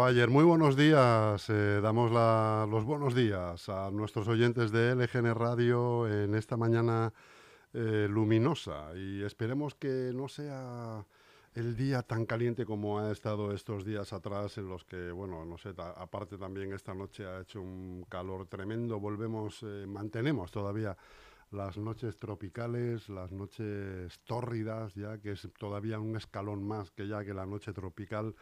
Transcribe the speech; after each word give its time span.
Fire. 0.00 0.28
Muy 0.30 0.44
buenos 0.44 0.76
días. 0.76 1.50
eh, 1.50 1.78
damos 1.82 2.10
la- 2.10 2.66
los 2.70 2.84
buenos 2.84 3.14
días 3.14 3.68
a 3.68 3.90
nuestros 3.90 4.28
oyentes 4.28 4.72
de 4.72 4.92
LGN 4.92 5.34
Radio 5.34 6.08
en 6.08 6.34
esta 6.34 6.56
mañana 6.56 7.12
eh, 7.74 8.06
luminosa 8.08 8.96
y 8.96 9.22
esperemos 9.22 9.74
que 9.74 10.10
no 10.14 10.26
sea 10.26 11.04
el 11.54 11.76
día 11.76 12.00
tan 12.02 12.24
caliente 12.24 12.64
como 12.64 12.98
ha 12.98 13.12
estado 13.12 13.52
estos 13.52 13.84
días 13.84 14.14
atrás 14.14 14.56
en 14.56 14.68
los 14.70 14.84
que, 14.86 15.12
bueno, 15.12 15.44
no 15.44 15.58
sé, 15.58 15.74
aparte 15.76 16.38
también 16.38 16.72
esta 16.72 16.94
noche 16.94 17.26
ha 17.26 17.42
hecho 17.42 17.60
un 17.60 18.06
calor 18.08 18.46
tremendo. 18.46 18.98
Volvemos, 18.98 19.62
eh, 19.64 19.84
mantenemos 19.86 20.50
todavía 20.50 20.96
las 21.50 21.76
noches 21.76 22.16
tropicales, 22.16 23.10
las 23.10 23.32
noches 23.32 24.18
tórridas, 24.24 24.94
ya 24.94 25.18
que 25.18 25.32
es 25.32 25.46
todavía 25.58 25.98
un 25.98 26.16
escalón 26.16 26.66
más 26.66 26.90
que 26.90 27.06
ya 27.06 27.22
que 27.22 27.34
la 27.34 27.44
noche 27.44 27.74
tropical. 27.74 28.34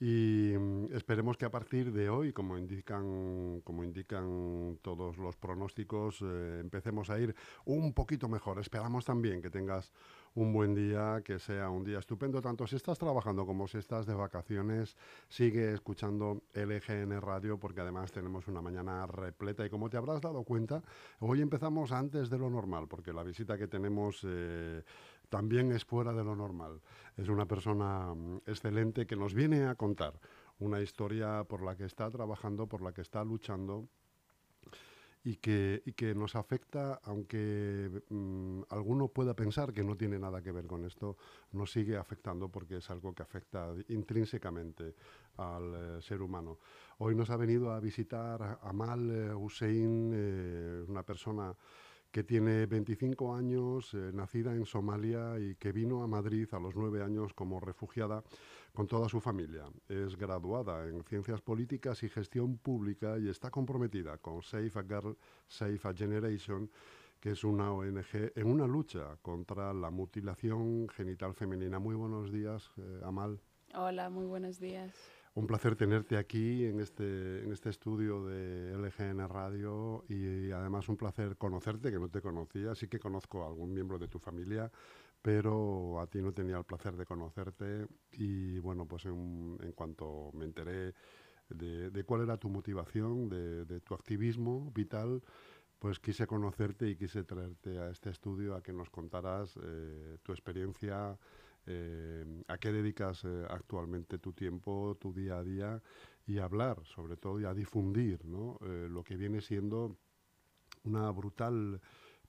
Y 0.00 0.54
mm, 0.58 0.94
esperemos 0.94 1.36
que 1.36 1.44
a 1.44 1.50
partir 1.50 1.92
de 1.92 2.08
hoy, 2.08 2.32
como 2.32 2.58
indican, 2.58 3.60
como 3.62 3.84
indican 3.84 4.78
todos 4.82 5.16
los 5.18 5.36
pronósticos, 5.36 6.20
eh, 6.22 6.58
empecemos 6.60 7.10
a 7.10 7.18
ir 7.18 7.34
un 7.64 7.92
poquito 7.92 8.28
mejor. 8.28 8.58
Esperamos 8.58 9.04
también 9.04 9.40
que 9.40 9.50
tengas 9.50 9.92
un 10.34 10.52
buen 10.52 10.74
día, 10.74 11.22
que 11.24 11.38
sea 11.38 11.70
un 11.70 11.84
día 11.84 12.00
estupendo, 12.00 12.42
tanto 12.42 12.66
si 12.66 12.74
estás 12.74 12.98
trabajando 12.98 13.46
como 13.46 13.68
si 13.68 13.78
estás 13.78 14.04
de 14.04 14.14
vacaciones. 14.14 14.96
Sigue 15.28 15.72
escuchando 15.72 16.42
LGN 16.54 17.20
Radio 17.20 17.58
porque 17.58 17.80
además 17.80 18.10
tenemos 18.10 18.48
una 18.48 18.60
mañana 18.60 19.06
repleta 19.06 19.64
y 19.64 19.70
como 19.70 19.88
te 19.88 19.96
habrás 19.96 20.20
dado 20.20 20.42
cuenta, 20.42 20.82
hoy 21.20 21.40
empezamos 21.40 21.92
antes 21.92 22.30
de 22.30 22.38
lo 22.38 22.50
normal 22.50 22.88
porque 22.88 23.12
la 23.12 23.22
visita 23.22 23.56
que 23.56 23.68
tenemos 23.68 24.20
eh, 24.24 24.82
también 25.28 25.72
es 25.72 25.84
fuera 25.84 26.12
de 26.12 26.24
lo 26.24 26.36
normal. 26.36 26.80
Es 27.16 27.28
una 27.28 27.46
persona 27.46 28.14
mm, 28.14 28.42
excelente 28.46 29.06
que 29.06 29.16
nos 29.16 29.34
viene 29.34 29.66
a 29.66 29.74
contar 29.74 30.20
una 30.58 30.80
historia 30.80 31.44
por 31.44 31.62
la 31.62 31.76
que 31.76 31.84
está 31.84 32.10
trabajando, 32.10 32.66
por 32.66 32.82
la 32.82 32.92
que 32.92 33.00
está 33.02 33.24
luchando 33.24 33.88
y 35.24 35.36
que, 35.36 35.82
y 35.86 35.92
que 35.92 36.14
nos 36.14 36.36
afecta, 36.36 37.00
aunque 37.02 38.02
mm, 38.10 38.62
alguno 38.68 39.08
pueda 39.08 39.34
pensar 39.34 39.72
que 39.72 39.82
no 39.82 39.96
tiene 39.96 40.18
nada 40.18 40.42
que 40.42 40.52
ver 40.52 40.66
con 40.66 40.84
esto, 40.84 41.16
nos 41.52 41.72
sigue 41.72 41.96
afectando 41.96 42.50
porque 42.50 42.76
es 42.76 42.90
algo 42.90 43.14
que 43.14 43.22
afecta 43.22 43.74
intrínsecamente 43.88 44.94
al 45.38 45.74
eh, 45.74 46.02
ser 46.02 46.20
humano. 46.20 46.58
Hoy 46.98 47.14
nos 47.14 47.30
ha 47.30 47.38
venido 47.38 47.72
a 47.72 47.80
visitar 47.80 48.60
Amal 48.62 49.10
eh, 49.10 49.34
Hussein, 49.34 50.12
eh, 50.14 50.84
una 50.86 51.02
persona 51.02 51.56
que 52.14 52.22
tiene 52.22 52.66
25 52.66 53.34
años, 53.34 53.92
eh, 53.92 54.12
nacida 54.14 54.54
en 54.54 54.64
Somalia 54.66 55.36
y 55.40 55.56
que 55.56 55.72
vino 55.72 56.04
a 56.04 56.06
Madrid 56.06 56.46
a 56.52 56.60
los 56.60 56.76
nueve 56.76 57.02
años 57.02 57.34
como 57.34 57.58
refugiada 57.58 58.22
con 58.72 58.86
toda 58.86 59.08
su 59.08 59.20
familia. 59.20 59.64
Es 59.88 60.16
graduada 60.16 60.88
en 60.88 61.02
Ciencias 61.02 61.40
Políticas 61.40 62.04
y 62.04 62.08
Gestión 62.08 62.58
Pública 62.58 63.18
y 63.18 63.28
está 63.28 63.50
comprometida 63.50 64.18
con 64.18 64.44
Save 64.44 64.70
a 64.76 64.82
Girl, 64.84 65.16
Save 65.48 65.80
a 65.82 65.92
Generation, 65.92 66.70
que 67.18 67.32
es 67.32 67.42
una 67.42 67.72
ONG 67.72 68.30
en 68.36 68.46
una 68.46 68.68
lucha 68.68 69.16
contra 69.20 69.74
la 69.74 69.90
mutilación 69.90 70.88
genital 70.90 71.34
femenina. 71.34 71.80
Muy 71.80 71.96
buenos 71.96 72.30
días, 72.30 72.70
eh, 72.76 73.00
Amal. 73.02 73.40
Hola, 73.74 74.08
muy 74.08 74.26
buenos 74.26 74.60
días. 74.60 74.94
Un 75.36 75.48
placer 75.48 75.74
tenerte 75.74 76.16
aquí 76.16 76.64
en 76.64 76.78
este, 76.78 77.42
en 77.42 77.50
este 77.50 77.68
estudio 77.68 78.24
de 78.24 78.72
LGN 78.76 79.28
Radio 79.28 80.04
y, 80.08 80.52
además 80.52 80.88
un 80.88 80.96
placer 80.96 81.36
conocerte, 81.36 81.90
que 81.90 81.98
no 81.98 82.08
te 82.08 82.20
conocía. 82.20 82.76
Sí 82.76 82.86
que 82.86 83.00
conozco 83.00 83.42
a 83.42 83.48
algún 83.48 83.74
miembro 83.74 83.98
de 83.98 84.06
tu 84.06 84.20
familia, 84.20 84.70
pero 85.20 86.00
a 86.00 86.06
ti 86.06 86.22
no 86.22 86.32
tenía 86.32 86.56
el 86.58 86.64
placer 86.64 86.94
de 86.96 87.04
conocerte. 87.04 87.88
Y 88.12 88.60
bueno, 88.60 88.86
pues 88.86 89.06
en, 89.06 89.58
cuanto 89.74 90.30
me 90.34 90.44
enteré 90.44 90.94
de, 91.48 92.04
cuál 92.04 92.22
era 92.22 92.36
tu 92.36 92.48
motivación, 92.48 93.28
de, 93.28 93.64
de 93.64 93.80
tu 93.80 93.94
activismo 93.94 94.70
vital, 94.72 95.20
pues 95.80 95.98
quise 95.98 96.26
conocerte 96.28 96.88
y 96.88 96.96
quise 96.96 97.24
traerte 97.24 97.78
a 97.78 97.90
este 97.90 98.08
estudio 98.08 98.54
a 98.54 98.62
que 98.62 98.72
nos 98.72 98.88
contaras 98.88 99.58
eh, 99.62 100.16
tu 100.22 100.32
experiencia, 100.32 101.18
eh, 101.66 102.42
a 102.48 102.58
qué 102.58 102.72
dedicas 102.72 103.24
eh, 103.24 103.46
actualmente 103.48 104.18
tu 104.18 104.32
tiempo, 104.32 104.96
tu 105.00 105.12
día 105.12 105.38
a 105.38 105.44
día 105.44 105.82
y 106.26 106.38
hablar, 106.38 106.84
sobre 106.84 107.16
todo, 107.16 107.40
y 107.40 107.44
a 107.44 107.54
difundir 107.54 108.24
¿no? 108.24 108.58
Eh, 108.62 108.88
lo 108.90 109.02
que 109.02 109.16
viene 109.16 109.40
siendo 109.40 109.96
una 110.84 111.10
brutal 111.10 111.80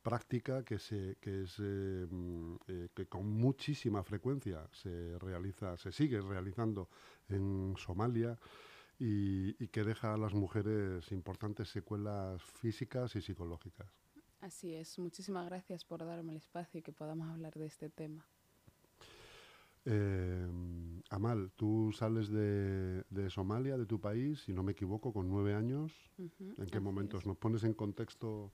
práctica 0.01 0.63
que, 0.63 0.79
se, 0.79 1.17
que, 1.19 1.43
es, 1.43 1.59
mm, 1.59 2.55
que 2.93 3.07
con 3.07 3.27
muchísima 3.27 4.03
frecuencia 4.03 4.67
se 4.71 5.17
realiza, 5.19 5.75
se 5.77 5.91
sigue 5.91 6.21
realizando 6.21 6.89
en 7.27 7.73
Somalia 7.77 8.37
y, 8.99 9.61
y 9.61 9.67
que 9.67 9.83
deja 9.83 10.13
a 10.13 10.17
las 10.17 10.33
mujeres 10.33 11.11
importantes 11.11 11.69
secuelas 11.69 12.41
físicas 12.43 13.15
y 13.15 13.21
psicológicas. 13.21 13.87
Así 14.39 14.75
es, 14.75 14.99
muchísimas 14.99 15.45
gracias 15.47 15.83
por 15.83 16.05
darme 16.05 16.31
el 16.31 16.37
espacio 16.37 16.79
y 16.79 16.83
que 16.83 16.93
podamos 16.93 17.27
hablar 17.29 17.55
de 17.55 17.65
este 17.65 17.89
tema. 17.89 18.25
Eh, 19.85 20.47
Amal, 21.11 21.51
tú 21.55 21.91
sales 21.93 22.29
de, 22.29 23.03
de 23.09 23.29
Somalia, 23.29 23.77
de 23.77 23.85
tu 23.85 23.99
país, 23.99 24.41
si 24.41 24.53
no 24.53 24.63
me 24.63 24.71
equivoco, 24.71 25.13
con 25.13 25.29
nueve 25.29 25.53
años. 25.53 25.93
Ujú, 26.17 26.55
¿En 26.57 26.65
qué 26.67 26.79
momentos? 26.79 27.21
es. 27.21 27.27
¿Nos 27.27 27.37
pones 27.37 27.63
en 27.63 27.73
contexto 27.73 28.51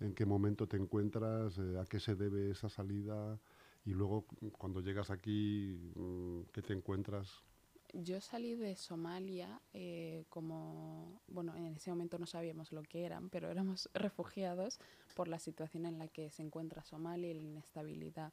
en 0.00 0.12
qué 0.14 0.26
momento 0.26 0.66
te 0.66 0.76
encuentras, 0.76 1.56
eh, 1.58 1.78
a 1.78 1.84
qué 1.86 2.00
se 2.00 2.16
debe 2.16 2.50
esa 2.50 2.68
salida 2.68 3.38
y 3.84 3.90
luego 3.92 4.22
cu- 4.22 4.50
cuando 4.50 4.80
llegas 4.80 5.10
aquí, 5.10 5.78
mm, 5.94 6.40
qué 6.52 6.62
te 6.62 6.72
encuentras? 6.72 7.44
Yo 7.92 8.20
salí 8.20 8.56
de 8.56 8.74
Somalia 8.74 9.60
eh, 9.72 10.24
como, 10.28 11.20
bueno, 11.28 11.54
en 11.54 11.66
ese 11.76 11.90
momento 11.90 12.18
no 12.18 12.26
sabíamos 12.26 12.72
lo 12.72 12.82
que 12.82 13.04
eran, 13.04 13.30
pero 13.30 13.48
éramos 13.50 13.88
refugiados 13.94 14.80
por 15.14 15.28
la 15.28 15.38
situación 15.38 15.86
en 15.86 15.98
la 15.98 16.08
que 16.08 16.30
se 16.30 16.42
encuentra 16.42 16.82
Somalia 16.82 17.30
y 17.30 17.34
la 17.34 17.42
inestabilidad. 17.42 18.32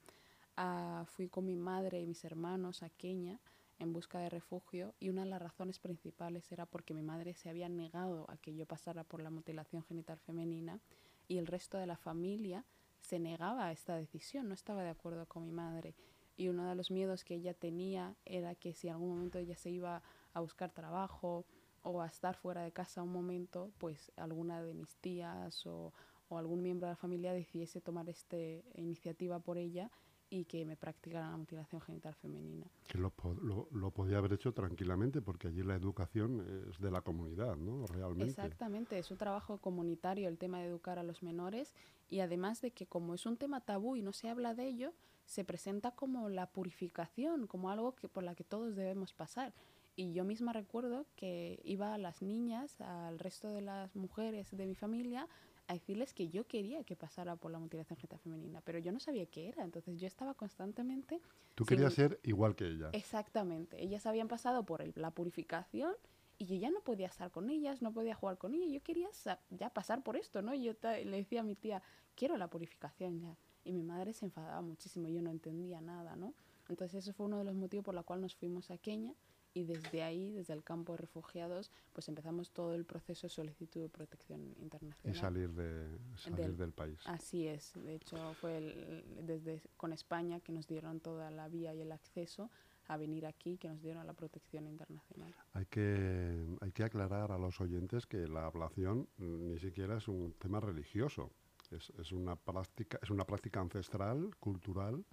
Ah, 0.64 1.06
fui 1.08 1.28
con 1.28 1.48
mi 1.48 1.56
madre 1.56 2.00
y 2.00 2.06
mis 2.06 2.24
hermanos 2.24 2.84
a 2.84 2.90
Kenia 2.92 3.40
en 3.80 3.94
busca 3.94 4.20
de 4.20 4.30
refugio 4.30 4.94
y 5.00 5.10
una 5.10 5.24
de 5.24 5.30
las 5.32 5.42
razones 5.42 5.80
principales 5.80 6.52
era 6.52 6.68
porque 6.68 6.94
mi 6.94 7.02
madre 7.02 7.34
se 7.34 7.50
había 7.50 7.68
negado 7.68 8.30
a 8.30 8.38
que 8.38 8.54
yo 8.54 8.68
pasara 8.68 9.04
por 9.04 9.24
la 9.24 9.32
mutilación 9.32 9.82
genital 9.82 10.20
femenina 10.20 10.80
y 11.28 11.40
el 11.40 11.48
resto 11.48 11.80
de 11.80 11.88
la 11.88 11.98
familia 11.98 12.64
se 13.00 13.18
negaba 13.18 13.66
a 13.66 13.72
esta 13.72 13.96
decisión, 13.96 14.50
no 14.50 14.54
estaba 14.54 14.84
de 14.84 14.92
acuerdo 14.92 15.26
con 15.26 15.42
mi 15.42 15.52
madre. 15.52 15.96
Y 16.38 16.50
uno 16.50 16.70
de 16.70 16.76
los 16.76 16.92
miedos 16.92 17.24
que 17.24 17.34
ella 17.34 17.56
tenía 17.56 18.16
era 18.24 18.54
que 18.54 18.76
si 18.76 18.88
en 18.88 18.94
algún 18.94 19.10
momento 19.10 19.40
ella 19.40 19.58
se 19.58 19.72
iba 19.72 20.04
a 20.36 20.40
buscar 20.42 20.70
trabajo 20.70 21.44
o 21.82 22.02
a 22.04 22.06
estar 22.06 22.36
fuera 22.36 22.62
de 22.62 22.72
casa 22.72 23.02
un 23.02 23.12
momento, 23.12 23.72
pues 23.80 24.12
alguna 24.16 24.62
de 24.62 24.76
mis 24.76 24.96
tías 24.98 25.66
o, 25.66 25.92
o 26.30 26.38
algún 26.38 26.62
miembro 26.62 26.86
de 26.86 26.92
la 26.92 26.98
familia 26.98 27.34
decidiese 27.34 27.82
tomar 27.82 28.08
esta 28.10 28.38
iniciativa 28.76 29.40
por 29.40 29.58
ella 29.58 29.90
y 30.32 30.46
que 30.46 30.66
me 30.66 30.78
practicaran 30.78 31.30
la 31.30 31.38
mutilación 31.38 31.82
genital 31.82 32.16
femenina. 32.16 32.66
Que 32.88 32.98
lo, 32.98 33.14
lo, 33.44 33.68
lo 33.72 33.92
podía 33.92 34.18
haber 34.18 34.32
hecho 34.32 34.54
tranquilamente 34.54 35.22
porque 35.22 35.50
allí 35.50 35.62
la 35.62 35.76
educación 35.76 36.70
es 36.70 36.80
de 36.80 36.90
la 36.90 37.02
comunidad, 37.02 37.58
¿no? 37.58 37.86
Realmente. 37.86 38.32
Exactamente, 38.32 38.98
es 38.98 39.12
un 39.12 39.18
trabajo 39.18 39.58
comunitario 39.58 40.30
el 40.30 40.38
tema 40.38 40.60
de 40.60 40.68
educar 40.68 40.98
a 40.98 41.04
los 41.04 41.22
menores 41.22 41.74
y 42.10 42.22
además 42.22 42.62
de 42.62 42.72
que 42.72 42.88
como 42.88 43.14
es 43.14 43.26
un 43.26 43.36
tema 43.36 43.60
tabú 43.60 43.98
y 43.98 44.02
no 44.02 44.14
se 44.14 44.30
habla 44.30 44.54
de 44.54 44.68
ello, 44.68 44.94
se 45.26 45.44
presenta 45.44 45.92
como 45.92 46.30
la 46.30 46.48
purificación, 46.48 47.46
como 47.46 47.70
algo 47.70 47.96
que 47.96 48.08
por 48.08 48.24
la 48.24 48.34
que 48.34 48.46
todos 48.46 48.76
debemos 48.76 49.14
pasar. 49.14 49.54
Y 49.96 50.14
yo 50.14 50.24
misma 50.24 50.54
recuerdo 50.54 51.06
que 51.16 51.60
iba 51.64 51.94
a 51.94 51.98
las 51.98 52.22
niñas, 52.22 52.80
al 52.82 53.20
resto 53.20 53.50
de 53.50 53.62
las 53.62 53.96
mujeres 53.96 54.50
de 54.56 54.66
mi 54.66 54.76
familia, 54.76 55.28
a 55.68 55.74
decirles 55.74 56.14
que 56.14 56.30
yo 56.30 56.48
quería 56.48 56.84
que 56.84 56.96
pasara 56.96 57.36
por 57.36 57.52
la 57.52 57.60
mutilación 57.60 57.98
genital 57.98 58.20
femenina, 58.20 58.62
pero 58.62 58.80
yo 58.80 58.92
no 58.92 59.00
sabía 59.00 59.26
qué 59.26 59.50
era. 59.50 59.64
Entonces 59.64 60.00
yo 60.00 60.08
estaba 60.08 60.34
constantemente... 60.34 61.20
Tú 61.56 61.66
sin- 61.66 61.78
querías 61.78 61.94
ser 61.94 62.20
igual 62.24 62.56
que 62.56 62.68
ella. 62.68 62.90
Exactamente. 62.94 63.82
Ellas 63.84 64.06
habían 64.06 64.28
pasado 64.28 64.66
por 64.66 64.82
el- 64.82 64.94
la 64.96 65.12
purificación 65.12 65.94
y 66.38 66.46
yo 66.46 66.56
ya 66.56 66.72
no 66.72 66.80
podía 66.82 67.08
estar 67.08 67.30
con 67.30 67.50
ellas, 67.50 67.82
no 67.82 67.92
podía 67.94 68.16
jugar 68.16 68.38
con 68.38 68.54
ellas. 68.56 68.72
Yo 68.72 68.82
quería 68.82 69.10
ya 69.52 69.70
pasar 69.70 70.02
por 70.04 70.18
esto, 70.18 70.42
¿no? 70.42 70.56
Yo 70.56 70.76
ta- 70.76 70.98
le 70.98 71.18
decía 71.18 71.42
a 71.42 71.44
mi 71.44 71.56
tía, 71.56 71.84
quiero 72.16 72.38
la 72.38 72.50
purificación 72.50 73.20
ya. 73.20 73.38
Y 73.64 73.74
mi 73.74 73.84
madre 73.84 74.14
se 74.14 74.26
enfadaba 74.26 74.62
muchísimo, 74.62 75.08
yo 75.10 75.22
no 75.22 75.30
entendía 75.30 75.80
nada, 75.82 76.16
¿no? 76.16 76.34
Entonces 76.70 77.04
ese 77.04 77.14
fue 77.14 77.26
uno 77.28 77.38
de 77.38 77.44
los 77.44 77.54
motivos 77.56 77.84
por 77.86 77.94
los 77.94 78.06
cuales 78.06 78.24
nos 78.24 78.36
fuimos 78.36 78.72
a 78.72 78.78
Kenia 78.78 79.14
y 79.54 79.64
desde 79.66 80.04
ahí, 80.04 80.32
desde 80.32 80.54
el 80.54 80.64
campo 80.64 80.94
de 80.94 80.98
refugiados, 81.00 81.72
pues 81.94 82.08
empezamos 82.08 82.52
todo 82.52 82.74
el 82.74 82.86
proceso 82.86 83.28
de 83.28 83.30
solicitud 83.32 83.82
de 83.82 83.90
protección 83.90 84.42
Y 84.58 84.64
internacional. 84.64 85.20
salir, 85.20 85.50
de, 85.52 85.98
salir 86.18 86.38
Del- 86.38 86.58
del 86.58 86.72
país. 86.72 87.00
Así 87.06 87.48
es, 87.48 87.74
de 87.74 87.96
hecho 87.96 88.34
fue 88.36 88.58
el- 88.58 89.26
desde 89.26 89.62
con 89.78 89.92
España 89.94 90.40
que 90.40 90.52
nos 90.52 90.68
dieron 90.68 91.00
toda 91.00 91.32
la 91.32 91.50
vía 91.50 91.74
y 91.74 91.82
el 91.82 91.92
acceso 91.92 92.50
a 92.88 92.98
venir 92.98 93.26
aquí, 93.26 93.58
que 93.58 93.68
nos 93.70 93.82
dieron 93.82 94.06
la 94.08 94.14
protección 94.14 94.68
internacional. 94.68 95.34
Hay 95.54 95.66
que, 95.66 96.46
hay 96.62 96.72
que 96.72 96.84
aclarar 96.84 97.32
a 97.32 97.38
los 97.38 97.60
oyentes 97.62 98.06
que 98.06 98.28
la 98.28 98.46
ablación 98.46 99.08
ni 99.18 99.60
siquiera 99.60 99.98
es 99.98 100.08
un 100.08 100.34
tema 100.40 100.60
religioso. 100.60 101.32
Es, 101.72 101.90
es 102.00 102.12
una, 102.12 102.36
práctica, 102.36 103.00
es 103.02 103.10
una 103.12 103.24
práctica 103.26 103.62
ancestral, 103.62 104.36
cultural, 104.42 105.06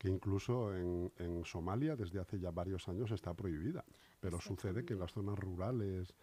que 0.00 0.08
incluso 0.08 0.74
en, 0.74 1.44
Somalia 1.44 1.94
desde 1.94 2.20
hace 2.20 2.40
ya 2.40 2.50
varios 2.50 2.88
años 2.88 3.10
está 3.10 3.34
prohibida. 3.34 3.84
Pero 4.18 4.40
sucede 4.40 4.82
que 4.82 4.94
en 4.94 5.00
las 5.00 5.12
zonas 5.12 5.38
rurales 5.38 6.14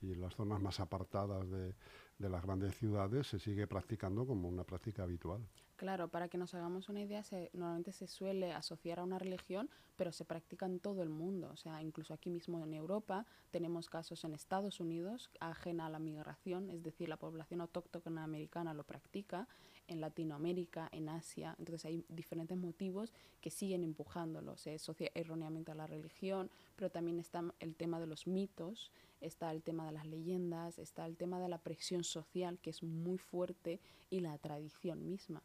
y 0.00 0.12
en 0.12 0.22
las 0.22 0.34
zonas 0.34 0.58
más 0.62 0.80
apartadas 0.80 1.46
de, 1.50 1.74
de 2.18 2.30
las 2.30 2.42
grandes 2.42 2.74
ciudades 2.76 3.26
se 3.26 3.38
sigue 3.38 3.66
practicando 3.66 4.26
como 4.26 4.48
una 4.48 4.64
práctica 4.64 5.02
habitual. 5.02 5.46
Claro, 5.76 6.08
para 6.08 6.28
que 6.28 6.38
nos 6.38 6.54
hagamos 6.54 6.88
una 6.88 7.02
idea, 7.02 7.22
se, 7.22 7.50
normalmente 7.52 7.92
se 7.92 8.06
suele 8.06 8.54
asociar 8.54 9.00
a 9.00 9.04
una 9.04 9.18
religión, 9.18 9.68
pero 9.96 10.10
se 10.10 10.24
practica 10.24 10.64
en 10.64 10.80
todo 10.80 11.02
el 11.02 11.10
mundo. 11.10 11.50
O 11.52 11.56
sea, 11.56 11.82
incluso 11.82 12.14
aquí 12.14 12.30
mismo 12.30 12.64
en 12.64 12.72
Europa 12.72 13.26
tenemos 13.50 13.90
casos 13.90 14.24
en 14.24 14.32
Estados 14.32 14.80
Unidos 14.80 15.30
ajena 15.40 15.84
a 15.84 15.90
la 15.90 15.98
migración, 15.98 16.70
es 16.70 16.82
decir, 16.82 17.10
la 17.10 17.18
población 17.18 17.60
autóctona 17.60 18.24
americana 18.24 18.72
lo 18.72 18.84
practica, 18.84 19.46
en 19.88 20.00
Latinoamérica, 20.00 20.88
en 20.92 21.08
Asia. 21.08 21.54
Entonces 21.58 21.84
hay 21.84 22.04
diferentes 22.08 22.56
motivos 22.56 23.12
que 23.40 23.50
siguen 23.50 23.84
empujándolo. 23.84 24.56
Se 24.56 24.74
asocia 24.74 25.10
erróneamente 25.14 25.72
a 25.72 25.74
la 25.74 25.86
religión, 25.86 26.50
pero 26.76 26.90
también 26.90 27.18
está 27.18 27.44
el 27.60 27.74
tema 27.74 28.00
de 28.00 28.06
los 28.06 28.26
mitos, 28.26 28.90
está 29.20 29.50
el 29.52 29.62
tema 29.62 29.86
de 29.86 29.92
las 29.92 30.06
leyendas, 30.06 30.78
está 30.78 31.06
el 31.06 31.16
tema 31.16 31.40
de 31.40 31.48
la 31.48 31.58
presión 31.58 32.04
social, 32.04 32.58
que 32.58 32.70
es 32.70 32.82
muy 32.82 33.18
fuerte, 33.18 33.80
y 34.10 34.20
la 34.20 34.36
tradición 34.38 35.04
misma. 35.04 35.42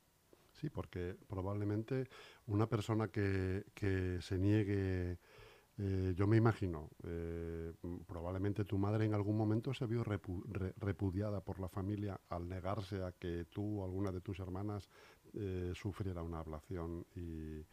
Sí, 0.54 0.70
porque 0.70 1.16
probablemente 1.28 2.08
una 2.48 2.68
persona 2.68 3.08
que, 3.08 3.66
que 3.74 4.22
se 4.22 4.38
niegue, 4.38 5.18
eh, 5.84 6.14
yo 6.16 6.28
me 6.28 6.38
imagino, 6.38 6.92
eh, 7.04 7.74
m- 7.84 8.02
probablemente 8.06 8.66
tu 8.66 8.78
madre 8.78 9.06
en 9.06 9.16
algún 9.16 9.36
momento 9.36 9.74
se 9.74 9.88
vio 9.88 10.04
repu- 10.04 10.44
re- 10.48 10.74
repudiada 10.78 11.42
por 11.42 11.60
la 11.60 11.68
familia 11.70 12.20
al 12.30 12.48
negarse 12.48 13.04
a 13.04 13.14
que 13.14 13.46
tú 13.46 13.80
o 13.82 13.84
alguna 13.84 14.12
de 14.12 14.22
tus 14.22 14.40
hermanas 14.40 14.88
eh, 15.34 15.72
sufriera 15.74 16.22
una 16.22 16.40
ablación 16.40 17.06
y, 17.16 17.66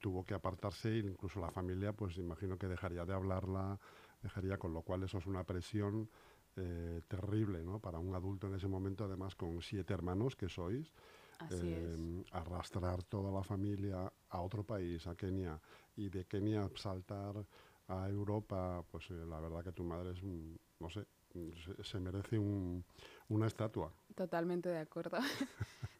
tuvo 0.00 0.24
que 0.24 0.34
apartarse 0.34 0.90
e 0.94 0.98
incluso 0.98 1.40
la 1.40 1.50
familia 1.50 1.92
pues 1.92 2.16
imagino 2.18 2.56
que 2.56 2.68
dejaría 2.68 3.04
de 3.04 3.12
hablarla, 3.14 3.78
dejaría, 4.22 4.58
con 4.58 4.72
lo 4.72 4.82
cual 4.82 5.02
eso 5.02 5.18
es 5.18 5.26
una 5.26 5.42
presión 5.44 6.08
terrible 7.08 7.64
¿no? 7.64 7.80
para 7.80 7.98
un 7.98 8.14
adulto 8.14 8.46
en 8.46 8.54
ese 8.54 8.68
momento, 8.68 9.04
además 9.04 9.34
con 9.34 9.60
siete 9.60 9.92
hermanos 9.92 10.36
que 10.36 10.48
sois. 10.48 10.92
Eh, 11.50 12.24
arrastrar 12.32 13.02
toda 13.04 13.30
la 13.32 13.42
familia 13.42 14.12
a 14.30 14.40
otro 14.40 14.64
país, 14.64 15.06
a 15.06 15.14
Kenia, 15.14 15.60
y 15.96 16.08
de 16.08 16.24
Kenia 16.24 16.68
saltar 16.76 17.44
a 17.88 18.08
Europa, 18.08 18.84
pues 18.90 19.10
eh, 19.10 19.14
la 19.28 19.38
verdad 19.40 19.62
que 19.62 19.72
tu 19.72 19.84
madre 19.84 20.10
es, 20.12 20.22
un- 20.22 20.58
no 20.80 20.90
sé, 20.90 21.06
se, 21.32 21.84
se 21.84 22.00
merece 22.00 22.38
un- 22.38 22.84
una 23.28 23.46
estatua. 23.46 23.92
Totalmente 24.14 24.68
de 24.68 24.78
acuerdo. 24.78 25.18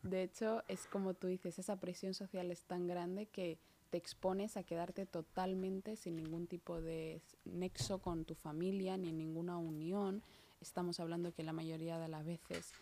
De 0.02 0.22
hecho, 0.22 0.62
es 0.68 0.86
como 0.86 1.14
tú 1.14 1.26
dices, 1.26 1.58
esa 1.58 1.76
presión 1.80 2.14
social 2.14 2.50
es 2.50 2.62
tan 2.62 2.86
grande 2.86 3.26
que 3.26 3.58
te 3.90 3.98
expones 3.98 4.56
a 4.56 4.62
quedarte 4.62 5.04
totalmente 5.06 5.96
sin 5.96 6.16
ningún 6.16 6.46
tipo 6.46 6.80
de 6.80 7.20
nexo 7.44 7.98
con 7.98 8.24
tu 8.24 8.34
familia 8.34 8.96
ni 8.96 9.12
ninguna 9.12 9.58
unión. 9.58 10.22
Estamos 10.60 11.00
hablando 11.00 11.32
que 11.32 11.42
la 11.44 11.52
mayoría 11.52 11.98
de 11.98 12.08
las 12.08 12.24
veces 12.24 12.72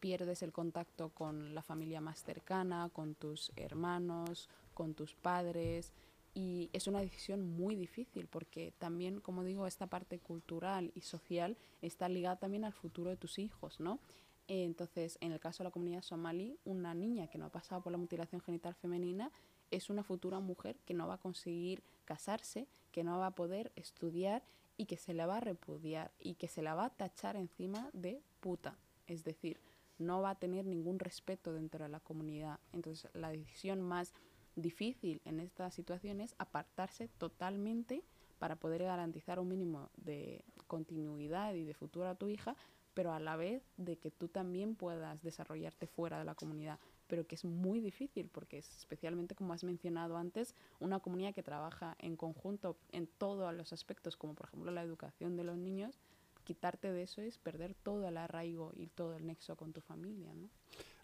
pierdes 0.00 0.42
el 0.42 0.52
contacto 0.52 1.10
con 1.10 1.54
la 1.54 1.62
familia 1.62 2.00
más 2.00 2.22
cercana, 2.22 2.90
con 2.92 3.14
tus 3.14 3.52
hermanos, 3.56 4.48
con 4.74 4.94
tus 4.94 5.14
padres. 5.14 5.92
Y 6.34 6.70
es 6.72 6.86
una 6.86 7.00
decisión 7.00 7.56
muy 7.56 7.74
difícil 7.74 8.26
porque 8.26 8.72
también, 8.78 9.20
como 9.20 9.44
digo, 9.44 9.66
esta 9.66 9.86
parte 9.86 10.18
cultural 10.18 10.92
y 10.94 11.00
social 11.00 11.56
está 11.82 12.08
ligada 12.08 12.36
también 12.36 12.64
al 12.64 12.72
futuro 12.72 13.10
de 13.10 13.16
tus 13.16 13.38
hijos, 13.38 13.80
¿no? 13.80 13.98
Entonces, 14.46 15.18
en 15.20 15.32
el 15.32 15.40
caso 15.40 15.62
de 15.62 15.68
la 15.68 15.72
comunidad 15.72 16.02
somalí, 16.02 16.58
una 16.64 16.94
niña 16.94 17.26
que 17.26 17.38
no 17.38 17.46
ha 17.46 17.50
pasado 17.50 17.82
por 17.82 17.92
la 17.92 17.98
mutilación 17.98 18.40
genital 18.40 18.74
femenina 18.74 19.30
es 19.70 19.90
una 19.90 20.02
futura 20.02 20.40
mujer 20.40 20.76
que 20.86 20.94
no 20.94 21.06
va 21.06 21.14
a 21.14 21.18
conseguir 21.18 21.82
casarse, 22.06 22.66
que 22.90 23.04
no 23.04 23.18
va 23.18 23.26
a 23.26 23.34
poder 23.34 23.72
estudiar 23.76 24.42
y 24.78 24.86
que 24.86 24.96
se 24.96 25.12
la 25.12 25.26
va 25.26 25.38
a 25.38 25.40
repudiar 25.40 26.12
y 26.18 26.34
que 26.34 26.48
se 26.48 26.62
la 26.62 26.74
va 26.74 26.86
a 26.86 26.90
tachar 26.90 27.36
encima 27.36 27.90
de 27.92 28.22
puta. 28.40 28.78
Es 29.06 29.24
decir, 29.24 29.58
no 29.98 30.22
va 30.22 30.30
a 30.30 30.38
tener 30.38 30.64
ningún 30.66 30.98
respeto 30.98 31.52
dentro 31.52 31.84
de 31.84 31.90
la 31.90 32.00
comunidad. 32.00 32.58
Entonces, 32.72 33.10
la 33.14 33.30
decisión 33.30 33.80
más 33.80 34.14
difícil 34.56 35.20
en 35.24 35.40
esta 35.40 35.70
situación 35.70 36.20
es 36.20 36.34
apartarse 36.38 37.08
totalmente 37.08 38.02
para 38.38 38.56
poder 38.56 38.82
garantizar 38.84 39.40
un 39.40 39.48
mínimo 39.48 39.90
de 39.96 40.44
continuidad 40.66 41.54
y 41.54 41.64
de 41.64 41.74
futuro 41.74 42.08
a 42.08 42.14
tu 42.14 42.28
hija, 42.28 42.56
pero 42.94 43.12
a 43.12 43.20
la 43.20 43.36
vez 43.36 43.62
de 43.76 43.96
que 43.96 44.10
tú 44.10 44.28
también 44.28 44.74
puedas 44.74 45.22
desarrollarte 45.22 45.86
fuera 45.86 46.18
de 46.18 46.24
la 46.24 46.34
comunidad, 46.34 46.78
pero 47.06 47.26
que 47.26 47.36
es 47.36 47.44
muy 47.44 47.80
difícil 47.80 48.28
porque 48.28 48.58
es 48.58 48.76
especialmente 48.76 49.34
como 49.34 49.52
has 49.52 49.64
mencionado 49.64 50.16
antes, 50.16 50.54
una 50.80 50.98
comunidad 51.00 51.34
que 51.34 51.42
trabaja 51.42 51.96
en 52.00 52.16
conjunto 52.16 52.76
en 52.90 53.06
todos 53.06 53.54
los 53.54 53.72
aspectos, 53.72 54.16
como 54.16 54.34
por 54.34 54.48
ejemplo 54.48 54.70
la 54.72 54.82
educación 54.82 55.36
de 55.36 55.44
los 55.44 55.56
niños, 55.56 56.00
quitarte 56.48 56.90
de 56.90 57.02
eso 57.02 57.20
es 57.20 57.36
perder 57.36 57.74
todo 57.74 58.08
el 58.08 58.16
arraigo 58.16 58.72
y 58.74 58.86
todo 58.86 59.14
el 59.16 59.26
nexo 59.26 59.54
con 59.54 59.74
tu 59.74 59.82
familia. 59.82 60.32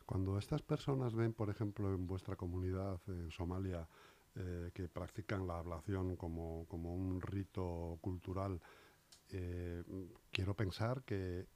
Cuando 0.07 0.39
estas 0.39 0.63
personas 0.63 1.15
ven, 1.15 1.35
por 1.35 1.51
ejemplo, 1.51 1.93
en 1.93 2.07
vuestra 2.07 2.35
comunidad 2.35 2.99
en 3.09 3.31
Somalia, 3.31 3.87
eh, 4.37 4.71
que 4.73 4.89
practican 4.89 5.47
la 5.47 5.59
ablación 5.59 6.17
como, 6.17 6.65
como 6.67 6.95
un 6.95 7.21
rito 7.21 7.99
cultural, 8.01 8.59
eh, 9.33 9.83
quiero 10.33 10.55
pensar 10.55 11.03
que, 11.05 11.47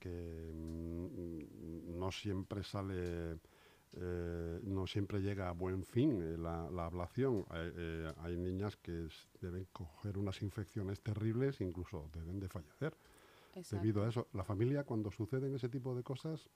mm, 0.55 1.99
no 1.99 2.13
siempre 2.13 2.63
sale, 2.65 3.39
eh, 3.95 4.61
no 4.65 4.87
siempre 4.87 5.21
llega 5.21 5.49
a 5.49 5.53
buen 5.53 5.83
fin 5.83 6.43
la, 6.43 6.71
la 6.71 6.85
ablación. 6.85 7.47
Hay, 8.19 8.37
niñas 8.37 8.77
que 8.77 9.09
deben 9.41 9.65
coger 9.73 10.19
unas 10.19 10.43
infecciones 10.43 11.01
terribles, 11.01 11.63
incluso 11.63 12.11
deben 12.13 12.39
de 12.39 12.49
fallecer 12.51 12.95
debido 13.71 14.05
a 14.05 14.09
eso. 14.09 14.29
La 14.33 14.45
familia, 14.45 14.85
cuando 14.85 15.11
suceden 15.11 15.55
ese 15.55 15.69
tipo 15.69 15.95
de 15.95 16.03
cosas, 16.03 16.49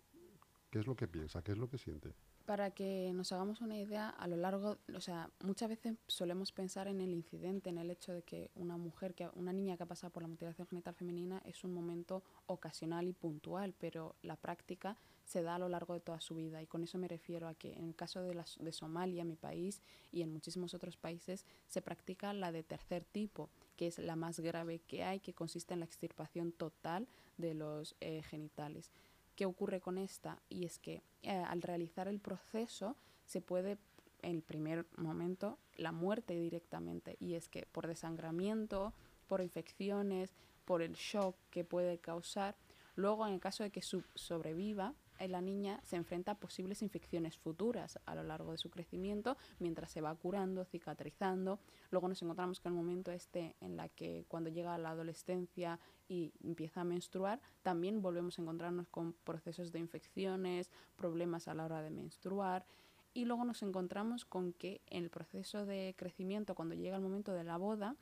¿qué 0.70 0.78
es 0.78 0.86
lo 0.86 0.96
que 0.96 1.06
piensa? 1.06 1.42
¿Qué 1.42 1.52
es 1.52 1.58
lo 1.58 1.68
que 1.68 1.78
siente? 1.78 2.14
Para 2.46 2.72
que 2.72 3.12
nos 3.14 3.30
hagamos 3.30 3.60
una 3.60 3.78
idea, 3.78 4.08
a 4.08 4.26
lo 4.26 4.36
largo, 4.36 4.78
o 4.94 5.00
sea, 5.00 5.30
muchas 5.40 5.68
veces 5.68 5.96
solemos 6.08 6.50
pensar 6.50 6.88
en 6.88 7.00
el 7.00 7.12
incidente, 7.12 7.70
en 7.70 7.78
el 7.78 7.90
hecho 7.90 8.12
de 8.12 8.22
que 8.22 8.50
una 8.56 8.76
mujer, 8.76 9.14
que 9.14 9.28
una 9.34 9.52
niña 9.52 9.76
que 9.76 9.84
ha 9.84 9.86
pasado 9.86 10.12
por 10.12 10.22
la 10.22 10.28
mutilación 10.28 10.66
genital 10.66 10.94
femenina 10.94 11.40
es 11.44 11.62
un 11.62 11.72
momento 11.72 12.24
ocasional 12.46 13.06
y 13.06 13.12
puntual, 13.12 13.74
pero 13.78 14.16
la 14.22 14.34
práctica 14.36 14.96
se 15.24 15.42
da 15.42 15.54
a 15.54 15.58
lo 15.58 15.68
largo 15.68 15.94
de 15.94 16.00
toda 16.00 16.20
su 16.20 16.34
vida 16.34 16.60
y 16.62 16.66
con 16.66 16.82
eso 16.82 16.98
me 16.98 17.06
refiero 17.06 17.48
a 17.48 17.54
que 17.54 17.74
en 17.74 17.84
el 17.84 17.94
caso 17.94 18.22
de, 18.22 18.34
las, 18.34 18.58
de 18.58 18.72
Somalia, 18.72 19.24
mi 19.24 19.36
país, 19.36 19.80
y 20.10 20.22
en 20.22 20.32
muchísimos 20.32 20.74
otros 20.74 20.96
países 20.96 21.46
se 21.68 21.80
practica 21.80 22.32
la 22.32 22.50
de 22.50 22.64
tercer 22.64 23.04
tipo, 23.04 23.50
que 23.76 23.86
es 23.86 23.98
la 23.98 24.16
más 24.16 24.40
grave 24.40 24.80
que 24.80 25.04
hay, 25.04 25.20
que 25.20 25.34
consiste 25.34 25.74
en 25.74 25.80
la 25.80 25.86
extirpación 25.86 26.52
total 26.52 27.08
de 27.38 27.54
los 27.54 27.96
eh, 28.00 28.22
genitales. 28.22 28.90
¿Qué 29.36 29.46
ocurre 29.46 29.80
con 29.80 29.98
esta? 29.98 30.40
Y 30.48 30.64
es 30.64 30.78
que 30.78 31.02
eh, 31.22 31.30
al 31.30 31.62
realizar 31.62 32.08
el 32.08 32.20
proceso 32.20 32.96
se 33.24 33.40
puede, 33.40 33.78
en 34.20 34.36
el 34.36 34.42
primer 34.42 34.86
momento, 34.96 35.58
la 35.76 35.92
muerte 35.92 36.34
directamente. 36.34 37.16
Y 37.18 37.34
es 37.34 37.48
que 37.48 37.66
por 37.66 37.86
desangramiento, 37.86 38.92
por 39.26 39.40
infecciones, 39.40 40.34
por 40.64 40.82
el 40.82 40.92
shock 40.94 41.34
que 41.50 41.64
puede 41.64 41.98
causar, 41.98 42.56
luego 42.94 43.26
en 43.26 43.34
el 43.34 43.40
caso 43.40 43.62
de 43.62 43.70
que 43.70 43.82
sobreviva, 43.82 44.94
eh, 45.22 45.28
la 45.28 45.40
niña 45.40 45.80
se 45.84 45.94
enfrenta 45.94 46.32
a 46.32 46.34
posibles 46.34 46.82
infecciones 46.82 47.38
futuras 47.38 47.98
a 48.06 48.14
lo 48.16 48.24
largo 48.24 48.50
de 48.50 48.58
su 48.58 48.70
crecimiento 48.70 49.36
mientras 49.60 49.92
se 49.92 50.00
va 50.00 50.12
curando, 50.16 50.64
cicatrizando. 50.64 51.60
Luego 51.90 52.08
nos 52.08 52.20
encontramos 52.22 52.58
con 52.58 52.72
el 52.72 52.76
momento 52.76 53.12
este 53.12 53.54
en 53.60 53.76
la 53.76 53.88
que 53.88 54.24
cuando 54.26 54.50
llega 54.50 54.74
a 54.74 54.78
la 54.78 54.90
adolescencia 54.90 55.78
y 56.08 56.32
empieza 56.42 56.80
a 56.80 56.84
menstruar, 56.84 57.40
también 57.62 58.02
volvemos 58.02 58.38
a 58.38 58.42
encontrarnos 58.42 58.88
con 58.88 59.12
procesos 59.12 59.70
de 59.70 59.78
infecciones, 59.78 60.70
problemas 60.96 61.46
a 61.46 61.54
la 61.54 61.66
hora 61.66 61.82
de 61.82 61.90
menstruar. 61.90 62.66
Y 63.14 63.24
luego 63.26 63.44
nos 63.44 63.62
encontramos 63.62 64.24
con 64.24 64.52
que 64.52 64.80
en 64.86 65.04
el 65.04 65.10
proceso 65.10 65.66
de 65.66 65.94
crecimiento, 65.96 66.56
cuando 66.56 66.74
llega 66.74 66.96
el 66.96 67.02
momento 67.02 67.32
de 67.32 67.44
la 67.44 67.58
boda, 67.58 67.94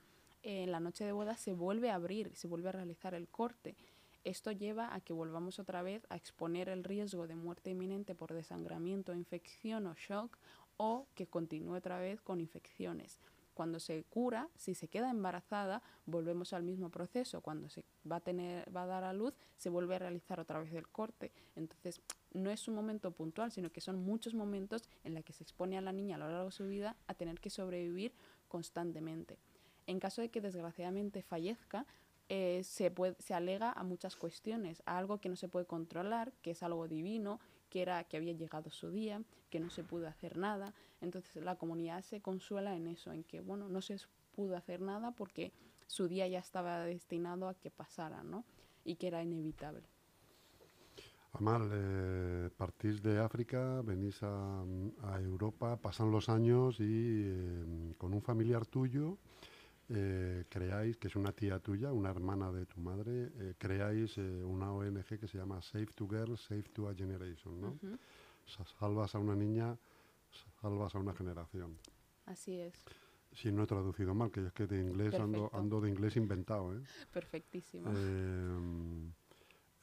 eh, 0.43 0.63
en 0.63 0.73
la 0.73 0.81
noche 0.81 1.05
de 1.05 1.13
boda 1.13 1.37
se 1.37 1.53
vuelve 1.53 1.91
a 1.91 1.97
abrir, 1.97 2.31
se 2.35 2.49
vuelve 2.49 2.71
a 2.71 2.73
realizar 2.73 3.13
el 3.13 3.29
corte. 3.29 3.77
Esto 4.25 4.53
lleva 4.53 4.95
a 4.95 5.01
que 5.01 5.13
volvamos 5.13 5.59
otra 5.59 5.83
vez 5.83 6.07
a 6.11 6.17
exponer 6.17 6.69
el 6.69 6.85
riesgo 6.85 7.27
de 7.27 7.37
muerte 7.37 7.71
inminente 7.71 8.15
por 8.15 8.35
desangramiento, 8.35 9.15
infección 9.15 9.87
o 9.87 9.95
shock 9.95 10.37
o 10.77 11.07
que 11.15 11.27
continúe 11.27 11.75
otra 11.75 11.99
vez 11.99 12.21
con 12.21 12.41
infecciones. 12.41 13.19
Cuando 13.55 13.81
se 13.81 14.05
cura, 14.05 14.49
si 14.57 14.75
se 14.75 14.89
queda 14.89 15.11
embarazada, 15.11 15.83
volvemos 16.07 16.53
al 16.53 16.63
mismo 16.63 16.89
proceso. 16.89 17.41
Cuando 17.41 17.69
se 17.69 17.85
va 18.11 18.17
a 18.17 18.21
tener, 18.21 18.75
va 18.75 18.85
a 18.85 18.87
dar 18.87 19.05
a 19.05 19.13
luz, 19.13 19.35
se 19.57 19.69
vuelve 19.69 19.97
a 19.97 19.99
realizar 19.99 20.41
otra 20.41 20.61
vez 20.61 20.73
el 20.73 20.89
corte. 20.89 21.33
Entonces, 21.57 22.01
no 22.33 22.51
es 22.51 22.69
un 22.69 22.75
momento 22.75 23.11
puntual, 23.11 23.53
sino 23.53 23.71
que 23.71 23.81
son 23.81 24.03
muchos 24.03 24.35
momentos 24.35 24.89
en 25.05 25.15
los 25.15 25.25
que 25.25 25.33
se 25.33 25.43
expone 25.43 25.77
a 25.77 25.83
la 25.83 25.93
niña 25.93 26.17
a 26.17 26.19
lo 26.19 26.31
largo 26.31 26.47
de 26.47 26.53
su 26.53 26.67
vida 26.67 26.97
a 27.07 27.15
tener 27.15 27.41
que 27.41 27.51
sobrevivir 27.51 28.15
constantemente. 28.49 29.39
En 29.87 29.99
caso 29.99 30.23
de 30.23 30.31
que 30.31 30.41
desgraciadamente 30.41 31.23
fallezca, 31.23 31.85
eh, 32.33 32.63
se, 32.63 32.93
se 33.19 33.35
alega 33.35 33.73
a 33.73 33.83
muchas 33.83 34.15
cuestiones, 34.15 34.85
a 34.87 34.97
algo 34.97 35.19
que 35.19 35.29
no 35.29 35.35
se 35.35 35.49
puede 35.49 35.67
controlar, 35.67 36.33
que 36.43 36.53
es 36.53 36.63
algo 36.63 36.87
divino, 36.87 37.41
que 37.69 37.83
era 37.83 38.05
que 38.05 38.17
había 38.17 38.33
llegado 38.33 38.71
su 38.71 38.93
día, 38.93 39.21
que 39.51 39.59
no 39.59 39.69
se 39.69 39.83
pudo 39.83 40.07
hacer 40.07 40.37
nada. 40.37 40.73
Entonces 41.01 41.43
la 41.43 41.57
comunidad 41.57 42.03
se 42.03 42.21
consuela 42.21 42.77
en 42.77 42.87
eso, 42.87 43.13
en 43.13 43.25
que 43.25 43.41
bueno, 43.41 43.69
no 43.69 43.83
se 43.83 43.97
pudo 44.37 44.57
hacer 44.57 44.81
nada 44.81 45.11
porque 45.11 45.53
su 45.89 46.07
día 46.07 46.29
ya 46.29 46.39
estaba 46.39 46.85
destinado 46.85 47.49
a 47.49 47.55
que 47.55 47.69
pasara, 47.69 48.23
¿no? 48.23 48.45
Y 48.85 48.95
que 48.95 49.09
era 49.09 49.25
inevitable. 49.25 49.89
Amal, 51.33 51.69
eh, 51.73 52.51
partís 52.57 53.03
de 53.03 53.19
África, 53.19 53.83
venís 53.83 54.23
a, 54.23 54.63
a 55.03 55.21
Europa, 55.21 55.77
pasan 55.77 56.13
los 56.13 56.29
años 56.29 56.79
y 56.79 57.25
eh, 57.25 57.95
con 57.99 58.15
un 58.15 58.23
familiar 58.23 58.67
tuyo 58.67 59.19
eh, 59.93 60.45
creáis, 60.49 60.97
que 60.97 61.09
es 61.09 61.17
una 61.17 61.33
tía 61.33 61.59
tuya, 61.59 61.93
una 61.93 62.11
hermana 62.11 62.53
de 62.53 62.65
tu 62.65 62.81
madre, 62.81 63.33
eh, 63.39 63.55
creáis 63.59 64.17
eh, 64.19 64.45
una 64.45 64.73
ONG 64.73 65.19
que 65.19 65.27
se 65.27 65.39
llama 65.39 65.61
Save 65.61 65.87
to 65.87 66.09
Girls, 66.09 66.41
Save 66.43 66.63
to 66.73 66.89
a 66.89 66.95
Generation, 66.95 67.61
¿no? 67.61 67.79
Salvas 68.79 69.15
a 69.15 69.19
una 69.19 69.35
niña, 69.35 69.77
salvas 70.61 70.95
a 70.95 70.99
una 70.99 71.13
generación. 71.13 71.77
Así 72.27 72.61
es, 72.61 72.85
Si 73.33 73.51
no 73.51 73.65
he 73.65 73.67
traducido 73.67 74.15
mal, 74.15 74.31
que 74.31 74.47
es 74.47 74.53
que 74.53 74.67
de 74.67 74.81
inglés 74.81 75.15
ando, 75.15 75.81
de 75.81 75.89
inglés 75.89 76.17
inventado, 76.17 76.73
¿eh? 76.77 76.83
perfectísimo. 77.13 77.91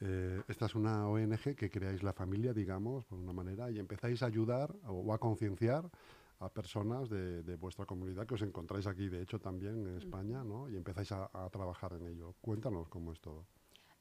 Eh, 0.00 0.42
esta 0.46 0.66
es 0.66 0.74
una 0.74 1.08
ONG 1.08 1.56
que 1.56 1.68
creáis 1.70 2.02
la 2.02 2.12
familia, 2.12 2.54
digamos, 2.54 3.04
por 3.04 3.18
una 3.18 3.32
manera, 3.32 3.70
y 3.70 3.78
empezáis 3.78 4.22
a 4.22 4.26
ayudar 4.26 4.74
o 4.86 5.12
a 5.12 5.18
concienciar 5.18 5.90
a 6.40 6.48
personas 6.48 7.08
de, 7.08 7.42
de 7.42 7.56
vuestra 7.56 7.84
comunidad 7.84 8.26
que 8.26 8.34
os 8.34 8.42
encontráis 8.42 8.86
aquí, 8.86 9.08
de 9.08 9.22
hecho, 9.22 9.38
también 9.40 9.86
en 9.86 9.96
España, 9.96 10.44
¿no? 10.44 10.68
Y 10.68 10.76
empezáis 10.76 11.12
a, 11.12 11.30
a 11.32 11.48
trabajar 11.50 11.94
en 11.94 12.06
ello. 12.06 12.34
Cuéntanos 12.40 12.88
cómo 12.88 13.12
es 13.12 13.20
todo. 13.20 13.46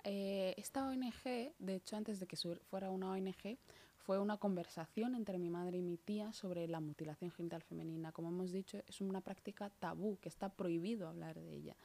Eh, 0.03 0.53
esta 0.57 0.87
ONG, 0.87 1.53
de 1.59 1.75
hecho, 1.75 1.97
antes 1.97 2.19
de 2.19 2.27
que 2.27 2.37
fuera 2.37 2.89
una 2.89 3.11
ONG, 3.11 3.57
fue 3.97 4.19
una 4.19 4.37
conversación 4.37 5.15
entre 5.15 5.37
mi 5.37 5.49
madre 5.49 5.79
y 5.79 5.81
mi 5.81 5.97
tía 5.97 6.31
sobre 6.31 6.65
la 6.67 6.79
mutilación 6.79 7.29
genital 7.31 7.61
femenina. 7.61 8.13
Como 8.13 8.29
hemos 8.29 8.53
dicho, 8.53 8.81
es 8.87 9.01
una 9.01 9.19
práctica 9.19 9.69
tabú, 9.69 10.17
que 10.21 10.29
está 10.29 10.47
prohibido 10.47 11.09
hablar 11.09 11.37
de 11.39 11.53
ella. 11.53 11.75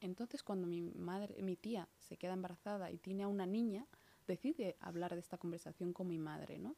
Entonces, 0.00 0.42
cuando 0.42 0.66
mi 0.66 0.82
madre, 0.82 1.40
mi 1.42 1.54
tía 1.54 1.88
se 1.98 2.16
queda 2.16 2.32
embarazada 2.32 2.90
y 2.90 2.98
tiene 2.98 3.22
a 3.22 3.28
una 3.28 3.46
niña, 3.46 3.86
decide 4.26 4.76
hablar 4.80 5.14
de 5.14 5.20
esta 5.20 5.38
conversación 5.38 5.92
con 5.92 6.08
mi 6.08 6.18
madre, 6.18 6.58
¿no? 6.58 6.74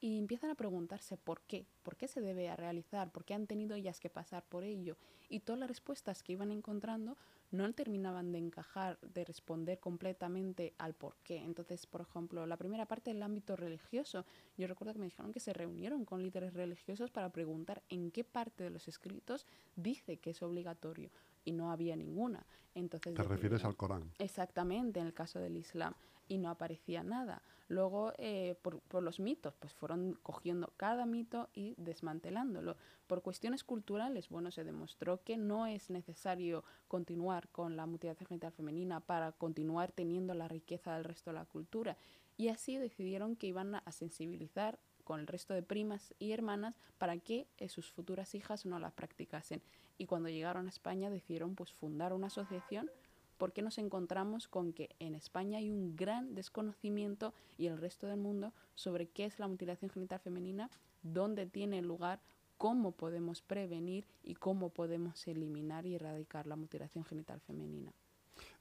Y 0.00 0.18
empiezan 0.18 0.50
a 0.50 0.54
preguntarse 0.54 1.16
por 1.16 1.40
qué, 1.42 1.66
por 1.82 1.96
qué 1.96 2.06
se 2.06 2.20
debe 2.20 2.48
a 2.48 2.56
realizar, 2.56 3.10
por 3.10 3.24
qué 3.24 3.34
han 3.34 3.46
tenido 3.46 3.74
ellas 3.74 3.98
que 3.98 4.10
pasar 4.10 4.44
por 4.44 4.62
ello. 4.62 4.96
Y 5.28 5.40
todas 5.40 5.58
las 5.58 5.68
respuestas 5.68 6.22
que 6.22 6.32
iban 6.32 6.50
encontrando 6.50 7.16
no 7.50 7.72
terminaban 7.72 8.32
de 8.32 8.38
encajar, 8.38 8.98
de 9.00 9.24
responder 9.24 9.78
completamente 9.78 10.74
al 10.78 10.94
por 10.94 11.16
qué. 11.24 11.38
Entonces, 11.38 11.86
por 11.86 12.02
ejemplo, 12.02 12.46
la 12.46 12.56
primera 12.56 12.86
parte 12.86 13.12
del 13.12 13.22
ámbito 13.22 13.56
religioso, 13.56 14.26
yo 14.56 14.66
recuerdo 14.66 14.92
que 14.92 14.98
me 14.98 15.06
dijeron 15.06 15.32
que 15.32 15.40
se 15.40 15.52
reunieron 15.52 16.04
con 16.04 16.22
líderes 16.22 16.54
religiosos 16.54 17.10
para 17.10 17.30
preguntar 17.30 17.82
en 17.88 18.10
qué 18.10 18.24
parte 18.24 18.64
de 18.64 18.70
los 18.70 18.88
escritos 18.88 19.46
dice 19.76 20.18
que 20.18 20.30
es 20.30 20.42
obligatorio 20.42 21.10
y 21.44 21.52
no 21.52 21.70
había 21.70 21.96
ninguna. 21.96 22.44
Entonces 22.74 23.14
Te 23.14 23.22
refieres 23.22 23.64
al 23.64 23.76
Corán. 23.76 24.12
Exactamente, 24.18 25.00
en 25.00 25.06
el 25.06 25.14
caso 25.14 25.38
del 25.38 25.56
Islam. 25.56 25.94
Y 26.28 26.38
no 26.38 26.50
aparecía 26.50 27.04
nada. 27.04 27.40
Luego, 27.68 28.12
eh, 28.18 28.56
por, 28.62 28.80
por 28.80 29.02
los 29.02 29.18
mitos, 29.18 29.54
pues 29.54 29.74
fueron 29.74 30.18
cogiendo 30.22 30.72
cada 30.76 31.04
mito 31.04 31.48
y 31.52 31.74
desmantelándolo. 31.78 32.76
Por 33.06 33.22
cuestiones 33.22 33.64
culturales, 33.64 34.28
bueno, 34.28 34.50
se 34.50 34.64
demostró 34.64 35.22
que 35.22 35.36
no 35.36 35.66
es 35.66 35.90
necesario 35.90 36.64
continuar 36.88 37.48
con 37.48 37.76
la 37.76 37.86
mutilación 37.86 38.28
genital 38.28 38.52
femenina 38.52 39.00
para 39.00 39.32
continuar 39.32 39.92
teniendo 39.92 40.34
la 40.34 40.48
riqueza 40.48 40.94
del 40.94 41.04
resto 41.04 41.30
de 41.30 41.38
la 41.38 41.44
cultura. 41.44 41.96
Y 42.36 42.48
así 42.48 42.76
decidieron 42.76 43.34
que 43.34 43.48
iban 43.48 43.74
a 43.74 43.92
sensibilizar 43.92 44.78
con 45.06 45.20
el 45.20 45.26
resto 45.26 45.54
de 45.54 45.62
primas 45.62 46.14
y 46.18 46.32
hermanas 46.32 46.78
para 46.98 47.16
que 47.16 47.46
eh, 47.58 47.68
sus 47.68 47.90
futuras 47.90 48.34
hijas 48.34 48.66
no 48.66 48.78
la 48.78 48.90
practicasen. 48.90 49.62
Y 49.98 50.06
cuando 50.06 50.28
llegaron 50.28 50.66
a 50.66 50.70
España 50.70 51.08
decidieron 51.10 51.54
pues 51.54 51.72
fundar 51.72 52.12
una 52.12 52.26
asociación 52.26 52.90
porque 53.38 53.62
nos 53.62 53.78
encontramos 53.78 54.48
con 54.48 54.72
que 54.72 54.94
en 54.98 55.14
España 55.14 55.58
hay 55.58 55.70
un 55.70 55.96
gran 55.96 56.34
desconocimiento 56.34 57.34
y 57.58 57.66
el 57.66 57.78
resto 57.78 58.06
del 58.06 58.18
mundo 58.18 58.52
sobre 58.74 59.08
qué 59.08 59.24
es 59.24 59.38
la 59.38 59.48
mutilación 59.48 59.90
genital 59.90 60.20
femenina, 60.20 60.70
dónde 61.02 61.46
tiene 61.46 61.82
lugar, 61.82 62.20
cómo 62.58 62.92
podemos 62.92 63.42
prevenir 63.42 64.06
y 64.22 64.34
cómo 64.34 64.70
podemos 64.70 65.26
eliminar 65.28 65.86
y 65.86 65.94
erradicar 65.94 66.46
la 66.46 66.56
mutilación 66.56 67.04
genital 67.04 67.40
femenina. 67.40 67.92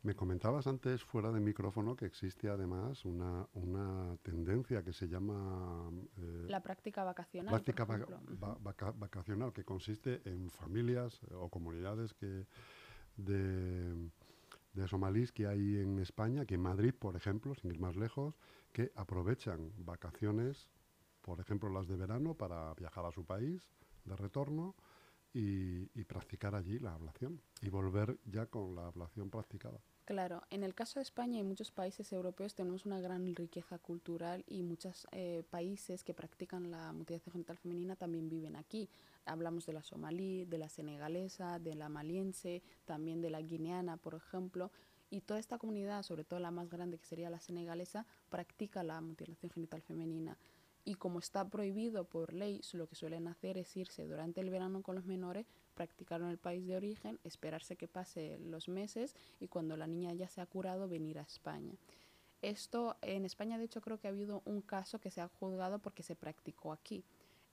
Me 0.04 0.16
comentabas 0.16 0.68
antes, 0.68 1.04
fuera 1.04 1.32
de 1.32 1.40
micrófono, 1.42 1.96
que 1.98 2.06
existe 2.06 2.48
además 2.48 3.04
una, 3.04 3.46
una 3.56 4.16
tendencia 4.22 4.84
que 4.84 4.94
se 4.94 5.08
llama 5.10 5.90
eh, 6.18 6.46
La 6.48 6.62
práctica 6.62 7.04
vacacional. 7.04 7.50
práctica 7.52 7.84
va- 7.86 8.58
vaca- 8.62 8.92
vacacional, 8.96 9.52
que 9.52 9.66
consiste 9.66 10.22
en 10.26 10.50
familias 10.50 11.20
eh, 11.30 11.34
o 11.34 11.50
comunidades 11.50 12.14
que 12.14 12.46
de, 13.18 14.10
de 14.76 14.88
somalíes 14.88 15.32
que 15.32 15.48
hay 15.48 15.78
en 15.78 16.00
España, 16.00 16.46
que 16.46 16.56
en 16.56 16.62
Madrid, 16.62 16.94
por 16.94 17.16
ejemplo, 17.16 17.56
sin 17.56 17.72
ir 17.72 17.80
más 17.80 17.96
lejos, 17.96 18.36
que 18.72 18.92
aprovechan 18.96 19.72
vacaciones, 19.78 20.70
por 21.22 21.40
ejemplo 21.40 21.70
las 21.70 21.88
de 21.88 21.96
verano, 21.96 22.34
para 22.36 22.74
viajar 22.74 23.06
a 23.06 23.12
su 23.12 23.26
país 23.26 23.68
de 24.04 24.16
retorno 24.16 24.76
y, 25.34 25.90
y 26.00 26.04
practicar 26.04 26.56
allí 26.56 26.78
la 26.80 26.94
ablación 26.94 27.42
y 27.62 27.70
volver 27.70 28.20
ya 28.26 28.46
con 28.48 28.76
la 28.76 28.88
ablación 28.88 29.30
practicada. 29.30 29.80
Claro, 30.06 30.44
en 30.52 30.64
el 30.64 30.76
caso 30.76 31.00
de 31.00 31.04
España 31.04 31.40
y 31.40 31.44
muchos 31.44 31.72
países 31.72 32.14
europeos 32.14 32.54
tenemos 32.54 32.86
una 32.86 33.00
gran 33.00 33.36
riqueza 33.36 33.80
cultural 33.80 34.44
y 34.48 34.62
muchos 34.62 35.08
eh, 35.12 35.42
países 35.50 36.04
que 36.04 36.14
practican 36.14 36.70
la 36.70 36.94
mutilación 36.94 37.34
genital 37.34 37.58
femenina 37.58 37.96
también 37.96 38.30
viven 38.30 38.56
aquí. 38.56 38.88
Hablamos 39.26 39.66
de 39.66 39.74
la 39.74 39.82
somalí, 39.82 40.46
de 40.46 40.60
la 40.60 40.70
senegalesa, 40.70 41.58
de 41.58 41.74
la 41.74 41.90
maliense, 41.90 42.62
también 42.86 43.20
de 43.20 43.32
la 43.32 43.42
guineana, 43.42 43.98
por 43.98 44.14
ejemplo. 44.14 44.72
Y 45.10 45.22
toda 45.22 45.40
esta 45.40 45.58
comunidad, 45.58 46.04
sobre 46.04 46.24
todo 46.24 46.40
la 46.40 46.52
más 46.52 46.70
grande 46.70 47.00
que 47.00 47.06
sería 47.08 47.32
la 47.32 47.40
senegalesa, 47.40 48.06
practica 48.30 48.84
la 48.84 49.02
mutilación 49.02 49.50
genital 49.50 49.82
femenina. 49.82 50.38
Y 50.88 50.96
como 50.96 51.18
está 51.18 51.50
prohibido 51.50 52.06
por 52.06 52.32
ley, 52.32 52.62
lo 52.74 52.88
que 52.88 52.96
suelen 52.96 53.28
hacer 53.28 53.58
es 53.58 53.76
irse 53.76 54.06
durante 54.06 54.42
el 54.42 54.52
verano 54.52 54.84
con 54.84 54.96
los 54.96 55.06
menores, 55.06 55.48
practicarlo 55.74 56.28
en 56.28 56.32
el 56.32 56.38
país 56.38 56.66
de 56.68 56.76
origen, 56.76 57.20
esperarse 57.24 57.76
que 57.76 57.88
pase 57.88 58.38
los 58.40 58.70
meses 58.70 59.16
y 59.40 59.48
cuando 59.48 59.78
la 59.78 59.88
niña 59.88 60.14
ya 60.14 60.30
se 60.30 60.42
ha 60.42 60.46
curado 60.46 60.88
venir 60.88 61.18
a 61.18 61.24
España. 61.24 61.74
Esto 62.44 62.98
en 63.02 63.26
España, 63.26 63.58
de 63.58 63.66
hecho, 63.66 63.82
creo 63.82 64.00
que 64.00 64.08
ha 64.08 64.12
habido 64.12 64.44
un 64.46 64.62
caso 64.62 65.00
que 65.00 65.10
se 65.10 65.22
ha 65.22 65.28
juzgado 65.28 65.80
porque 65.80 66.04
se 66.04 66.16
practicó 66.16 66.72
aquí. 66.72 67.04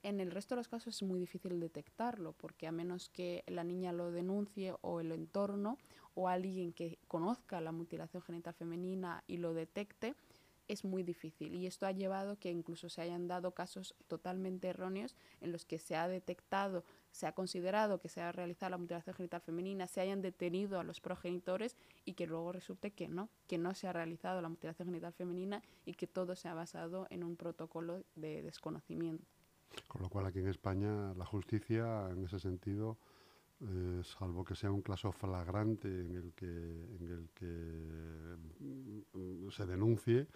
En 0.03 0.19
el 0.19 0.29
resto 0.29 0.53
de 0.53 0.59
los 0.59 0.67
casos 0.67 0.95
es 0.95 1.01
muy 1.01 1.19
difícil 1.19 1.59
detectarlo 1.59 2.33
porque 2.33 2.67
a 2.67 2.71
menos 2.71 3.09
que 3.09 3.43
la 3.47 3.63
niña 3.63 3.93
lo 3.93 4.11
denuncie 4.11 4.75
o 4.81 4.99
el 4.99 5.11
entorno 5.11 5.79
o 6.13 6.27
alguien 6.27 6.73
que 6.73 6.99
conozca 7.07 7.61
la 7.61 7.71
mutilación 7.71 8.21
genital 8.21 8.53
femenina 8.53 9.23
y 9.27 9.37
lo 9.37 9.53
detecte, 9.53 10.13
es 10.67 10.83
muy 10.83 11.03
difícil 11.03 11.55
y 11.55 11.67
esto 11.67 11.85
ha 11.85 11.91
llevado 11.91 12.37
que 12.39 12.51
incluso 12.51 12.89
se 12.89 13.01
hayan 13.01 13.27
dado 13.27 13.51
casos 13.51 13.95
totalmente 14.07 14.69
erróneos 14.69 15.15
en 15.41 15.51
los 15.51 15.65
que 15.65 15.79
se 15.79 15.95
ha 15.95 16.07
detectado 16.07 16.83
se 17.13 17.27
ha 17.27 17.31
considerado 17.31 17.99
que 17.99 18.09
se 18.09 18.21
ha 18.21 18.31
realizado 18.31 18.71
la 18.71 18.77
mutilación 18.77 19.15
genital 19.15 19.39
femenina, 19.39 19.87
se 19.87 20.01
hayan 20.01 20.21
detenido 20.21 20.79
a 20.79 20.83
los 20.83 20.99
progenitores 20.99 21.77
y 22.05 22.13
que 22.13 22.25
luego 22.25 22.51
resulte 22.51 22.91
que 22.91 23.07
no, 23.07 23.29
que 23.47 23.59
no 23.59 23.73
se 23.75 23.87
ha 23.87 23.93
realizado 23.93 24.41
la 24.41 24.49
mutilación 24.49 24.87
genital 24.87 25.13
femenina 25.13 25.61
y 25.85 25.93
que 25.93 26.07
todo 26.07 26.35
se 26.35 26.47
ha 26.47 26.55
basado 26.55 27.05
en 27.11 27.23
un 27.23 27.35
protocolo 27.35 28.03
de 28.15 28.41
desconocimiento. 28.41 29.23
Con 29.87 30.01
lo 30.01 30.09
cual 30.09 30.25
aquí 30.25 30.39
en 30.39 30.47
España 30.47 31.13
la 31.13 31.25
justicia 31.25 32.09
en 32.09 32.25
ese 32.25 32.39
sentido, 32.39 32.97
eh, 33.61 34.01
salvo 34.03 34.43
que 34.43 34.55
sea 34.55 34.71
un 34.71 34.81
caso 34.81 35.11
flagrante 35.11 35.87
en 35.87 36.15
el 36.15 36.33
que, 36.33 36.45
en 36.45 37.07
el 37.11 37.29
que 37.35 38.37
mm, 38.59 39.49
se 39.51 39.65
denuncie, 39.67 40.27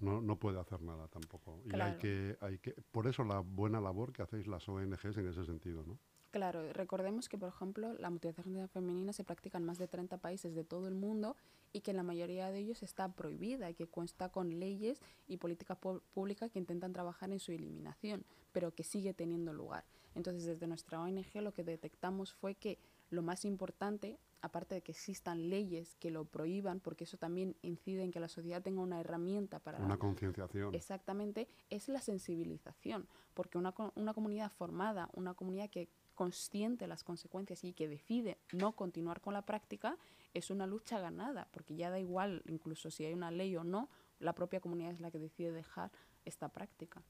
no, 0.00 0.20
no 0.20 0.38
puede 0.38 0.60
hacer 0.60 0.82
nada 0.82 1.08
tampoco. 1.08 1.60
Y 1.64 1.78
hay 1.78 1.96
que, 1.96 2.36
hay 2.40 2.58
que, 2.58 2.72
por 2.92 3.06
eso 3.06 3.24
la 3.24 3.40
buena 3.40 3.80
labor 3.80 4.12
que 4.12 4.22
hacéis 4.22 4.46
las 4.46 4.68
ONGs 4.68 5.16
en 5.16 5.28
ese 5.28 5.44
sentido, 5.44 5.84
¿no? 5.84 5.98
Claro, 6.30 6.70
recordemos 6.74 7.30
que, 7.30 7.38
por 7.38 7.48
ejemplo, 7.48 7.94
la 7.94 8.10
mutilación 8.10 8.68
femenina 8.68 9.14
se 9.14 9.24
practica 9.24 9.56
en 9.56 9.64
más 9.64 9.78
de 9.78 9.88
30 9.88 10.18
países 10.18 10.54
de 10.54 10.64
todo 10.64 10.86
el 10.86 10.94
mundo 10.94 11.34
y 11.72 11.80
que 11.80 11.92
en 11.92 11.96
la 11.96 12.02
mayoría 12.02 12.50
de 12.50 12.58
ellos 12.58 12.82
está 12.82 13.08
prohibida 13.08 13.70
y 13.70 13.74
que 13.74 13.86
cuenta 13.86 14.28
con 14.28 14.60
leyes 14.60 15.00
y 15.28 15.38
políticas 15.38 15.78
públicas 16.12 16.50
que 16.50 16.58
intentan 16.58 16.92
trabajar 16.92 17.30
en 17.30 17.40
su 17.40 17.52
eliminación, 17.52 18.26
pero 18.52 18.74
que 18.74 18.84
sigue 18.84 19.14
teniendo 19.14 19.54
lugar. 19.54 19.84
Entonces, 20.14 20.44
desde 20.44 20.66
nuestra 20.66 21.00
ONG 21.00 21.40
lo 21.40 21.54
que 21.54 21.64
detectamos 21.64 22.34
fue 22.34 22.54
que 22.54 22.78
lo 23.08 23.22
más 23.22 23.44
importante, 23.44 24.18
aparte 24.46 24.76
de 24.76 24.82
que 24.82 24.92
existan 24.92 25.50
leyes 25.50 25.96
que 25.96 26.10
lo 26.10 26.24
prohíban, 26.24 26.80
porque 26.80 27.04
eso 27.04 27.18
también 27.18 27.56
incide 27.62 28.02
en 28.02 28.10
que 28.10 28.20
la 28.20 28.28
sociedad 28.28 28.62
tenga 28.62 28.80
una 28.80 29.00
herramienta 29.00 29.58
para 29.58 29.78
Una 29.78 29.98
concienciación. 29.98 30.74
Exactamente, 30.74 31.48
es 31.70 31.88
la 31.88 32.00
sensibilización, 32.00 33.06
porque 33.34 33.58
una, 33.58 33.74
una 33.94 34.14
comunidad 34.14 34.50
formada, 34.50 35.08
una 35.12 35.34
comunidad 35.34 35.68
que 35.70 35.88
consciente 36.14 36.86
las 36.86 37.04
consecuencias 37.04 37.62
y 37.64 37.74
que 37.74 37.88
decide 37.88 38.38
no 38.52 38.72
continuar 38.72 39.20
con 39.20 39.34
la 39.34 39.42
práctica, 39.42 39.98
es 40.32 40.50
una 40.50 40.66
lucha 40.66 40.98
ganada, 40.98 41.48
porque 41.52 41.76
ya 41.76 41.90
da 41.90 41.98
igual 41.98 42.42
incluso 42.46 42.90
si 42.90 43.04
hay 43.04 43.12
una 43.12 43.30
ley 43.30 43.54
o 43.56 43.64
no, 43.64 43.90
la 44.18 44.34
propia 44.34 44.60
comunidad 44.60 44.92
es 44.92 45.00
la 45.00 45.10
que 45.10 45.18
decide 45.18 45.52
dejar 45.52 45.90
esta 46.24 46.48
práctica. 46.48 47.02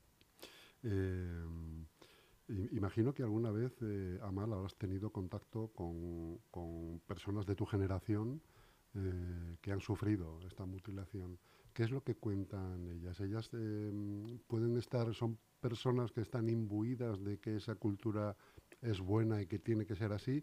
Eh, 0.82 1.44
i- 1.74 1.75
imagino 2.48 3.12
que 3.14 3.22
alguna 3.22 3.50
vez, 3.50 3.72
eh, 3.82 4.18
Amal, 4.22 4.52
habrás 4.52 4.74
tenido 4.76 5.10
contacto 5.10 5.68
con, 5.74 6.38
con 6.50 7.00
personas 7.06 7.46
de 7.46 7.54
tu 7.54 7.66
generación 7.66 8.40
eh, 8.94 9.56
que 9.60 9.72
han 9.72 9.80
sufrido 9.80 10.40
esta 10.46 10.64
mutilación. 10.64 11.38
¿Qué 11.72 11.82
es 11.82 11.90
lo 11.90 12.02
que 12.02 12.14
cuentan 12.14 12.86
ellas? 12.88 13.20
Ellas 13.20 13.50
eh, 13.52 13.92
pueden 14.46 14.76
estar, 14.76 15.12
son 15.14 15.38
personas 15.60 16.12
que 16.12 16.22
están 16.22 16.48
imbuidas 16.48 17.22
de 17.22 17.38
que 17.38 17.56
esa 17.56 17.74
cultura 17.74 18.36
es 18.80 19.00
buena 19.00 19.42
y 19.42 19.46
que 19.46 19.58
tiene 19.58 19.84
que 19.84 19.96
ser 19.96 20.12
así, 20.12 20.42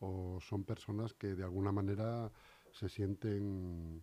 o 0.00 0.38
son 0.40 0.64
personas 0.64 1.14
que 1.14 1.34
de 1.34 1.44
alguna 1.44 1.72
manera 1.72 2.30
se 2.72 2.88
sienten 2.88 4.02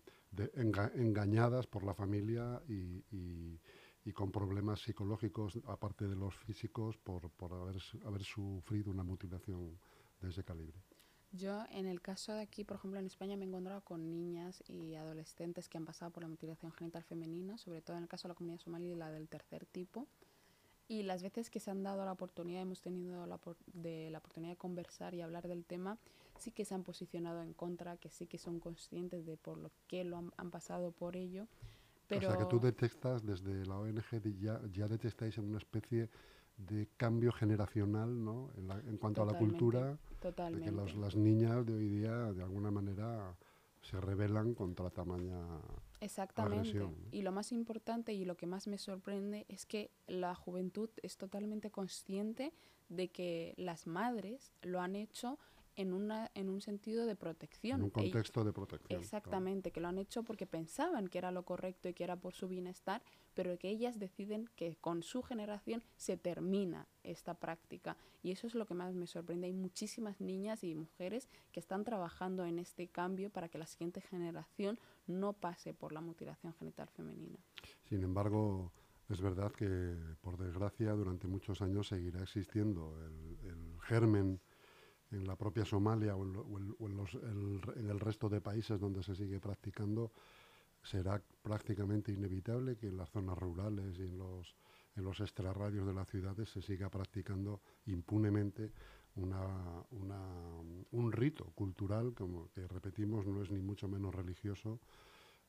engañadas 0.95 1.67
por 1.67 1.83
la 1.83 1.93
familia 1.93 2.61
y- 2.67 3.59
y 4.05 4.11
con 4.13 4.31
problemas 4.31 4.81
psicológicos, 4.81 5.59
aparte 5.67 6.07
de 6.07 6.15
los 6.15 6.35
físicos, 6.35 6.97
por, 6.97 7.29
por 7.31 7.53
haber, 7.53 7.77
haber 8.05 8.23
sufrido 8.23 8.91
una 8.91 9.03
mutilación 9.03 9.77
de 10.21 10.29
ese 10.29 10.43
calibre. 10.43 10.81
Yo, 11.33 11.63
en 11.69 11.85
el 11.85 12.01
caso 12.01 12.33
de 12.33 12.41
aquí, 12.41 12.65
por 12.65 12.75
ejemplo, 12.75 12.99
en 12.99 13.05
España 13.05 13.37
me 13.37 13.45
he 13.45 13.47
encontrado 13.47 13.81
con 13.81 14.09
niñas 14.09 14.63
y 14.67 14.95
adolescentes 14.95 15.69
que 15.69 15.77
han 15.77 15.85
pasado 15.85 16.11
por 16.11 16.23
la 16.23 16.29
mutilación 16.29 16.73
genital 16.73 17.03
femenina, 17.03 17.57
sobre 17.57 17.81
todo 17.81 17.95
en 17.95 18.03
el 18.03 18.09
caso 18.09 18.27
de 18.27 18.33
la 18.33 18.35
comunidad 18.35 18.59
somalí, 18.59 18.93
la 18.95 19.11
del 19.11 19.29
tercer 19.29 19.65
tipo. 19.65 20.07
Y 20.89 21.03
las 21.03 21.23
veces 21.23 21.49
que 21.49 21.61
se 21.61 21.71
han 21.71 21.83
dado 21.83 22.03
la 22.03 22.11
oportunidad, 22.11 22.63
hemos 22.63 22.81
tenido 22.81 23.25
la, 23.25 23.39
de, 23.67 24.09
la 24.11 24.17
oportunidad 24.17 24.51
de 24.51 24.57
conversar 24.57 25.13
y 25.13 25.21
hablar 25.21 25.47
del 25.47 25.63
tema, 25.63 25.97
sí 26.37 26.51
que 26.51 26.65
se 26.65 26.73
han 26.73 26.83
posicionado 26.83 27.41
en 27.43 27.53
contra, 27.53 27.95
que 27.95 28.09
sí 28.09 28.27
que 28.27 28.37
son 28.37 28.59
conscientes 28.59 29.25
de 29.25 29.37
por 29.37 29.57
lo 29.57 29.71
que 29.87 30.03
lo 30.03 30.17
han, 30.17 30.33
han 30.35 30.51
pasado 30.51 30.91
por 30.91 31.15
ello. 31.15 31.47
Pero 32.11 32.27
O 32.27 32.29
sea 32.31 32.37
que 32.37 32.45
tú 32.45 32.59
detectas 32.59 33.25
desde 33.25 33.65
la 33.65 33.77
ONG, 33.79 34.21
de 34.21 34.35
ya, 34.37 34.59
ya 34.73 34.85
detectáis 34.89 35.37
en 35.37 35.45
una 35.45 35.59
especie 35.59 36.09
de 36.57 36.89
cambio 36.97 37.31
generacional 37.31 38.21
¿no? 38.21 38.49
en, 38.57 38.67
la- 38.67 38.79
en 38.81 38.97
cuanto 38.97 39.21
a 39.21 39.25
la 39.25 39.31
Totalmente, 39.31 39.57
cultura, 39.57 39.91
de 39.91 39.97
totalmente. 40.19 40.65
que 40.65 40.71
los- 40.75 40.95
las 40.97 41.15
niñas 41.15 41.65
de 41.65 41.73
hoy 41.73 41.87
día 41.87 42.33
de 42.33 42.43
alguna 42.43 42.69
manera 42.69 43.33
se 43.81 43.99
rebelan 44.01 44.53
contra 44.55 44.89
tamaña... 44.89 45.39
Exactamente. 46.01 46.57
agresión, 46.59 46.95
¿no? 47.01 47.07
Y 47.11 47.21
lo 47.21 47.31
más 47.31 47.53
importante 47.53 48.11
y 48.11 48.25
lo 48.25 48.35
que 48.35 48.45
más 48.45 48.67
me 48.67 48.77
sorprende 48.77 49.45
es 49.47 49.65
que 49.65 49.89
la 50.07 50.35
juventud 50.35 50.89
es 51.03 51.15
totalmente 51.15 51.71
consciente 51.71 52.51
de 52.89 53.07
que 53.09 53.53
las 53.55 53.87
madres 53.87 54.51
lo 54.63 54.81
han 54.81 54.97
hecho 54.97 55.39
en, 55.75 55.93
una, 55.93 56.31
en 56.35 56.49
un 56.49 56.61
sentido 56.61 57.05
de 57.05 57.15
protección. 57.15 57.79
En 57.79 57.83
un 57.85 57.89
contexto 57.89 58.43
de 58.43 58.53
protección. 58.53 58.87
claro. 58.87 59.03
Exactamente, 59.03 59.71
que 59.71 59.81
lo 59.81 59.87
han 59.87 59.97
hecho 59.97 60.23
porque 60.23 60.45
pensaban 60.45 61.07
que 61.07 61.17
era 61.17 61.31
lo 61.31 61.43
correcto 61.43 61.89
y 61.89 61.93
que 61.93 62.03
era 62.03 62.15
por 62.15 62.33
su 62.33 62.47
bienestar, 62.47 63.01
pero 63.33 63.57
que 63.57 63.69
ellas 63.69 63.99
deciden 63.99 64.49
que 64.55 64.75
con 64.75 65.03
su 65.03 65.21
generación 65.21 65.83
se 65.95 66.17
termina 66.17 66.87
esta 67.03 67.33
práctica. 67.33 67.97
Y 68.23 68.31
eso 68.31 68.47
es 68.47 68.55
lo 68.55 68.65
que 68.65 68.73
más 68.73 68.93
me 68.93 69.07
sorprende. 69.07 69.47
Hay 69.47 69.53
muchísimas 69.53 70.19
niñas 70.19 70.63
y 70.63 70.75
mujeres 70.75 71.29
que 71.51 71.59
están 71.59 71.83
trabajando 71.83 72.45
en 72.45 72.59
este 72.59 72.87
cambio 72.87 73.29
para 73.29 73.49
que 73.49 73.57
la 73.57 73.65
siguiente 73.65 74.01
generación 74.01 74.79
no 75.07 75.33
pase 75.33 75.73
por 75.73 75.93
la 75.93 76.01
mutilación 76.01 76.53
genital 76.53 76.87
femenina. 76.89 77.39
Sin 77.85 78.03
embargo, 78.03 78.71
es 79.09 79.21
verdad 79.21 79.51
que, 79.51 79.95
por 80.21 80.37
desgracia, 80.37 80.91
durante 80.93 81.27
muchos 81.27 81.61
años 81.61 81.87
seguirá 81.87 82.21
existiendo 82.21 82.97
el, 83.05 83.49
el 83.49 83.81
germen 83.81 84.39
en 85.11 85.27
la 85.27 85.35
propia 85.35 85.65
Somalia 85.65 86.15
o 86.15 86.23
en, 86.23 87.89
el 87.89 87.99
resto 87.99 88.29
de 88.29 88.41
países 88.41 88.79
donde 88.79 89.03
se 89.03 89.15
sigue 89.15 89.39
practicando. 89.39 90.11
Será 90.83 91.21
prácticamente 91.43 92.11
inevitable 92.11 92.77
que 92.77 92.87
en 92.87 92.97
las 92.97 93.09
zonas 93.11 93.37
rurales 93.37 93.99
y 93.99 94.03
en 94.03 94.17
los, 94.17 94.55
en 94.95 95.07
extrarradios 95.07 95.85
de 95.85 95.93
las 95.93 96.07
ciudades 96.09 96.49
se 96.49 96.61
siga 96.61 96.89
practicando 96.89 97.61
impunemente 97.85 98.71
un 99.15 101.11
rito 101.11 101.51
cultural, 101.53 102.13
como 102.13 102.49
que 102.51 102.67
repetimos, 102.67 103.27
no 103.27 103.43
es 103.43 103.51
ni 103.51 103.61
mucho 103.61 103.87
menos 103.87 104.15
religioso, 104.15 104.79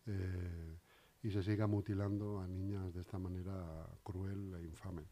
eh, 0.07 0.79
y 1.23 1.31
se 1.31 1.43
siga 1.43 1.67
mutilando 1.69 2.41
a 2.41 2.49
niñas 2.49 2.93
de 2.93 3.01
esta 3.01 3.19
manera 3.19 3.87
cruel 4.03 4.55
e 4.57 4.63
infame. 4.65 5.05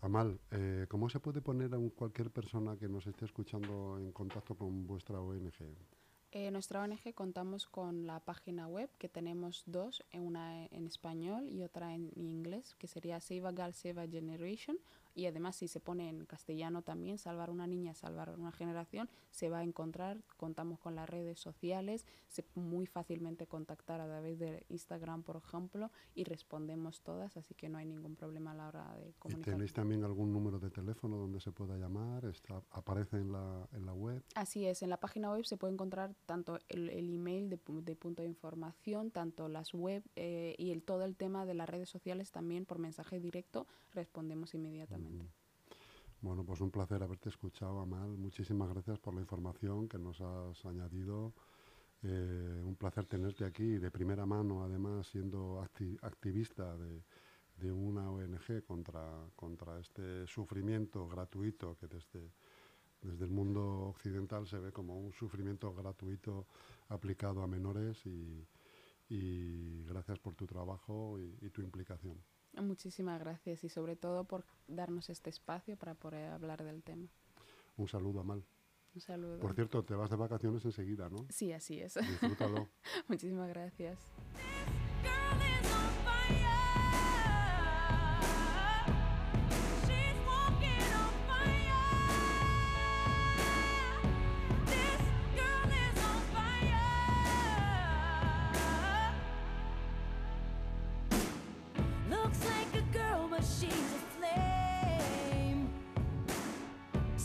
Amal, 0.00 0.38
eh, 0.52 0.86
¿cómo 0.88 1.08
se 1.08 1.18
puede 1.18 1.40
poner 1.40 1.74
a 1.74 1.78
cualquier 1.96 2.30
persona 2.30 2.76
que 2.76 2.88
nos 2.88 3.06
esté 3.06 3.24
escuchando 3.24 3.98
en 3.98 4.12
contacto 4.12 4.54
con 4.54 4.86
vuestra 4.86 5.20
ONG? 5.20 5.52
En 6.30 6.52
nuestra 6.52 6.82
ONG 6.82 7.14
contamos 7.14 7.66
con 7.66 8.06
la 8.06 8.20
página 8.20 8.68
web, 8.68 8.90
que 8.98 9.08
tenemos 9.08 9.64
dos, 9.66 10.04
eh, 10.12 10.20
una 10.20 10.66
en 10.66 10.86
español 10.86 11.48
y 11.48 11.62
otra 11.62 11.94
en 11.94 12.12
inglés, 12.14 12.76
que 12.78 12.86
sería 12.86 13.18
Save 13.18 13.48
a 13.48 13.50
Girl, 13.50 14.10
Generation. 14.10 14.78
Y 15.18 15.26
además, 15.26 15.56
si 15.56 15.66
se 15.66 15.80
pone 15.80 16.08
en 16.08 16.26
castellano 16.26 16.82
también, 16.82 17.18
Salvar 17.18 17.50
una 17.50 17.66
niña, 17.66 17.92
Salvar 17.92 18.30
una 18.38 18.52
generación, 18.52 19.10
se 19.32 19.48
va 19.48 19.58
a 19.58 19.62
encontrar. 19.64 20.22
Contamos 20.36 20.78
con 20.78 20.94
las 20.94 21.10
redes 21.10 21.40
sociales, 21.40 22.06
se 22.28 22.44
muy 22.54 22.86
fácilmente 22.86 23.48
contactar 23.48 24.00
a 24.00 24.06
través 24.06 24.38
de 24.38 24.64
Instagram, 24.68 25.24
por 25.24 25.34
ejemplo, 25.34 25.90
y 26.14 26.22
respondemos 26.22 27.02
todas, 27.02 27.36
así 27.36 27.56
que 27.56 27.68
no 27.68 27.78
hay 27.78 27.86
ningún 27.86 28.14
problema 28.14 28.52
a 28.52 28.54
la 28.54 28.68
hora 28.68 28.94
de 28.96 29.08
¿Y 29.08 29.12
comunicar. 29.14 29.54
tenéis 29.54 29.72
también 29.72 30.04
algún 30.04 30.32
número 30.32 30.60
de 30.60 30.70
teléfono 30.70 31.16
donde 31.16 31.40
se 31.40 31.50
pueda 31.50 31.76
llamar? 31.76 32.24
Está, 32.26 32.62
¿Aparece 32.70 33.16
en 33.16 33.32
la, 33.32 33.68
en 33.72 33.86
la 33.86 33.94
web? 33.94 34.22
Así 34.36 34.66
es, 34.66 34.84
en 34.84 34.90
la 34.90 34.98
página 35.00 35.32
web 35.32 35.44
se 35.44 35.56
puede 35.56 35.72
encontrar 35.72 36.14
tanto 36.26 36.60
el, 36.68 36.90
el 36.90 37.12
email 37.12 37.50
de 37.50 37.56
punto 37.96 38.22
de 38.22 38.28
información, 38.28 39.10
tanto 39.10 39.48
las 39.48 39.74
web 39.74 40.04
eh, 40.14 40.54
y 40.58 40.70
el, 40.70 40.84
todo 40.84 41.02
el 41.02 41.16
tema 41.16 41.44
de 41.44 41.54
las 41.54 41.68
redes 41.68 41.88
sociales 41.88 42.30
también 42.30 42.66
por 42.66 42.78
mensaje 42.78 43.18
directo 43.18 43.66
respondemos 43.92 44.54
inmediatamente. 44.54 45.07
Bueno, 46.20 46.44
pues 46.44 46.60
un 46.60 46.70
placer 46.70 47.02
haberte 47.02 47.28
escuchado, 47.28 47.78
Amal. 47.80 48.16
Muchísimas 48.18 48.68
gracias 48.70 48.98
por 48.98 49.14
la 49.14 49.20
información 49.20 49.88
que 49.88 49.98
nos 49.98 50.20
has 50.20 50.64
añadido. 50.66 51.32
Eh, 52.02 52.62
un 52.64 52.74
placer 52.76 53.06
tenerte 53.06 53.44
aquí 53.44 53.78
de 53.78 53.90
primera 53.90 54.26
mano, 54.26 54.64
además, 54.64 55.06
siendo 55.06 55.62
acti- 55.62 55.98
activista 56.02 56.76
de, 56.76 57.72
una 57.72 58.10
ONG 58.10 58.64
contra, 58.64 59.30
contra 59.36 59.78
este 59.80 60.26
sufrimiento 60.26 61.08
gratuito 61.08 61.76
que 61.76 61.86
desde, 61.88 62.32
desde 63.02 63.24
el 63.24 63.30
mundo 63.30 63.62
occidental 63.88 64.46
se 64.46 64.58
ve 64.58 64.72
como 64.72 64.98
un 64.98 65.12
sufrimiento 65.12 65.74
gratuito 65.74 66.46
aplicado 66.88 67.42
a 67.42 67.46
menores 67.46 68.04
y, 68.06 68.44
gracias 69.86 70.18
por 70.18 70.34
tu 70.34 70.46
trabajo 70.46 71.18
y 71.18 71.50
tu 71.50 71.62
implicación. 71.62 72.18
Muchísimas 72.60 73.20
gracias 73.20 73.64
y 73.64 73.68
sobre 73.68 73.96
todo 73.96 74.24
por 74.24 74.44
darnos 74.66 75.10
este 75.10 75.30
espacio 75.30 75.76
para 75.76 75.94
poder 75.94 76.30
hablar 76.30 76.64
del 76.64 76.82
tema. 76.82 77.08
Un 77.76 77.88
saludo, 77.88 78.20
Amal. 78.20 78.44
Un 78.94 79.00
saludo. 79.00 79.38
Por 79.38 79.54
cierto, 79.54 79.84
te 79.84 79.94
vas 79.94 80.10
de 80.10 80.16
vacaciones 80.16 80.64
enseguida, 80.64 81.08
¿no? 81.08 81.26
Sí, 81.28 81.52
así 81.52 81.80
es. 81.80 81.94
Disfrútalo. 81.94 82.68
Muchísimas 83.08 83.48
gracias. 83.48 83.98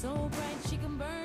so 0.03 0.13
bright 0.33 0.57
she 0.67 0.75
can 0.75 0.97
burn 0.97 1.22